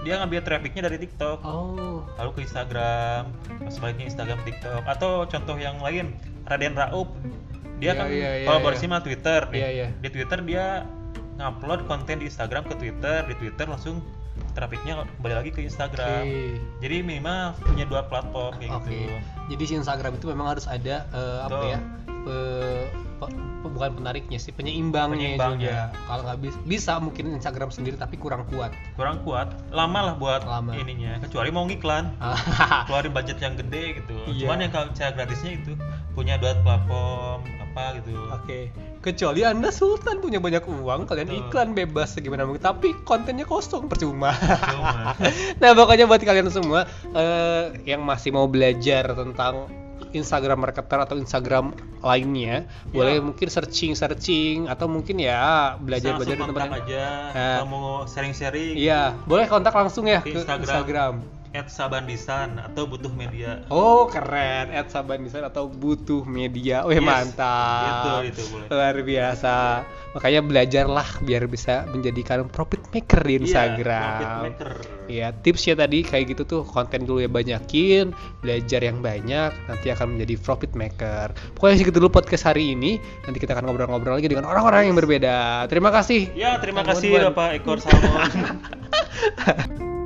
dia 0.02 0.14
ngambil 0.24 0.40
trafficnya 0.46 0.88
dari 0.88 0.98
TikTok 1.04 1.44
oh. 1.44 2.08
lalu 2.16 2.30
ke 2.32 2.40
Instagram 2.48 3.28
sebaliknya 3.68 4.08
Instagram 4.08 4.40
TikTok 4.48 4.84
atau 4.88 5.28
contoh 5.28 5.60
yang 5.60 5.78
lain 5.84 6.16
Raden 6.48 6.74
Raup 6.80 7.12
dia 7.78 7.94
Iya, 7.94 8.00
kan 8.00 8.08
iya, 8.10 8.30
iya, 8.42 8.48
kolaborasi 8.50 8.86
iya. 8.86 8.90
sama 8.90 9.00
Twitter 9.06 9.42
nih. 9.54 9.60
Iya, 9.62 9.70
iya. 9.70 9.88
di 10.02 10.10
Twitter 10.10 10.40
dia 10.42 10.66
ngupload 11.38 11.86
konten 11.86 12.18
di 12.18 12.26
Instagram 12.26 12.66
ke 12.66 12.74
Twitter 12.74 13.22
di 13.30 13.36
Twitter 13.38 13.70
langsung 13.70 14.02
trafficnya 14.58 14.94
kembali 15.14 15.36
lagi 15.36 15.50
ke 15.52 15.62
Instagram 15.62 16.26
Oke. 16.26 16.58
jadi 16.82 16.96
minimal 17.00 17.54
punya 17.62 17.86
dua 17.86 18.02
platform 18.04 18.58
kayak 18.58 18.74
Oke. 18.74 18.90
gitu 18.90 19.16
Jadi 19.48 19.64
si 19.64 19.74
Instagram 19.76 20.12
itu 20.14 20.26
memang 20.28 20.48
harus 20.50 20.66
ada 20.66 21.06
eh, 21.08 21.40
apa 21.40 21.62
ya? 21.68 21.80
pe- 22.28 22.90
pe- 23.16 23.32
pe- 23.32 23.46
bukan 23.68 23.96
penariknya 23.96 24.36
sih, 24.36 24.52
penyeimbangnya, 24.52 25.38
Penyeimbangnya. 25.38 25.70
juga. 25.88 26.04
Kalau 26.04 26.22
nggak 26.24 26.40
bisa, 26.40 26.58
bisa 26.64 26.92
mungkin 26.98 27.24
Instagram 27.32 27.70
sendiri 27.70 27.96
tapi 27.96 28.16
kurang 28.16 28.44
kuat. 28.48 28.76
kurang 28.94 29.22
kuat 29.22 29.48
lama 29.70 30.00
lah 30.04 30.16
buat 30.16 30.42
Lama. 30.44 30.74
ininya 30.74 31.16
kecuali 31.20 31.48
mau 31.48 31.64
ngiklan 31.64 32.12
keluarin 32.88 33.12
budget 33.12 33.38
yang 33.40 33.56
gede 33.56 34.02
gitu 34.02 34.18
Iya. 34.28 34.42
cuman 34.44 34.58
yang 34.60 34.72
kalau 34.72 34.88
cara 34.92 35.12
gratisnya 35.14 35.52
itu 35.56 35.72
punya 36.12 36.36
dua 36.36 36.58
platform 36.60 37.40
apa 37.78 38.02
gitu 38.02 38.12
Oke, 38.34 38.60
kecuali 39.00 39.46
anda 39.46 39.70
Sultan 39.70 40.18
punya 40.18 40.38
banyak 40.38 40.66
uang, 40.66 41.06
kalian 41.06 41.30
Betul. 41.30 41.42
iklan 41.46 41.70
bebas 41.72 42.18
gimana 42.18 42.44
mungkin, 42.44 42.60
tapi 42.60 42.98
kontennya 43.04 43.46
kosong 43.46 43.86
percuma. 43.86 44.34
Cuma. 44.34 45.14
nah 45.62 45.72
pokoknya 45.72 46.06
buat 46.06 46.20
kalian 46.20 46.50
semua 46.50 46.84
eh, 47.08 47.64
yang 47.86 48.02
masih 48.02 48.32
mau 48.32 48.46
belajar 48.46 49.14
tentang 49.14 49.70
Instagram 50.10 50.64
marketer 50.64 50.98
atau 50.98 51.16
Instagram 51.16 51.74
lainnya, 52.00 52.64
boleh 52.90 53.20
mungkin 53.20 53.46
searching 53.46 53.94
searching 53.94 54.66
atau 54.66 54.88
mungkin 54.88 55.20
ya 55.20 55.76
belajar 55.78 56.16
Bisa 56.16 56.18
belajar 56.18 56.36
langsung 56.36 56.50
teman-teman. 56.50 56.70
kontak 56.72 56.88
aja 56.88 57.06
Nah. 57.28 57.56
kalau 57.60 57.68
mau 57.68 57.86
sharing-sharing 58.06 58.74
Iya, 58.74 59.02
boleh 59.24 59.46
kontak 59.46 59.74
langsung 59.76 60.08
ya 60.08 60.20
Ke 60.20 60.32
ke 60.32 60.40
Instagram. 60.40 60.64
Instagram. 60.64 61.14
At 61.58 61.68
sabandisan 61.68 62.62
atau 62.62 62.86
butuh 62.86 63.10
media 63.10 63.66
Oh 63.68 64.06
keren, 64.06 64.70
at 64.70 64.88
Saban 64.88 65.20
Design 65.20 65.44
atau 65.44 65.66
butuh 65.66 66.22
media. 66.24 66.86
Wih 66.86 66.98
Yes, 66.98 67.04
mantap. 67.04 68.22
itu, 68.22 68.32
itu 68.32 68.42
boleh. 68.54 68.68
Luar 68.70 68.96
biasa. 68.98 69.56
Makanya 70.14 70.42
belajarlah 70.42 71.08
biar 71.22 71.44
bisa 71.46 71.86
menjadikan 71.88 72.46
profit 72.48 72.82
maker 72.90 73.22
di 73.22 73.34
Iya, 73.34 73.40
Instagram. 73.42 74.02
profit 74.08 74.34
maker. 74.44 74.70
Iya, 75.08 75.28
tipsnya 75.36 75.74
tadi 75.76 76.02
kayak 76.02 76.26
gitu 76.32 76.44
tuh 76.44 76.62
konten 76.64 77.04
dulu 77.04 77.20
ya 77.20 77.30
banyakin, 77.30 78.14
belajar 78.40 78.82
yang 78.82 79.00
banyak, 79.00 79.52
nanti 79.66 79.88
akan 79.88 80.14
menjadi 80.14 80.36
profit 80.38 80.72
maker. 80.74 81.34
Pokoknya 81.54 81.76
segitu 81.78 81.98
dulu 81.98 82.14
podcast 82.14 82.46
hari 82.46 82.74
ini. 82.74 82.98
Nanti 83.26 83.38
kita 83.38 83.54
akan 83.54 83.66
ngobrol-ngobrol 83.66 84.16
lagi 84.16 84.30
dengan 84.30 84.46
orang-orang 84.46 84.90
yang 84.90 84.96
berbeda. 84.96 85.66
Terima 85.66 85.90
kasih. 85.90 86.30
ya 86.34 86.62
terima 86.62 86.86
Kang 86.86 86.94
kasih. 86.94 87.34
Bapak 87.34 87.58
Ekor 87.58 87.78
Salmon 87.82 88.32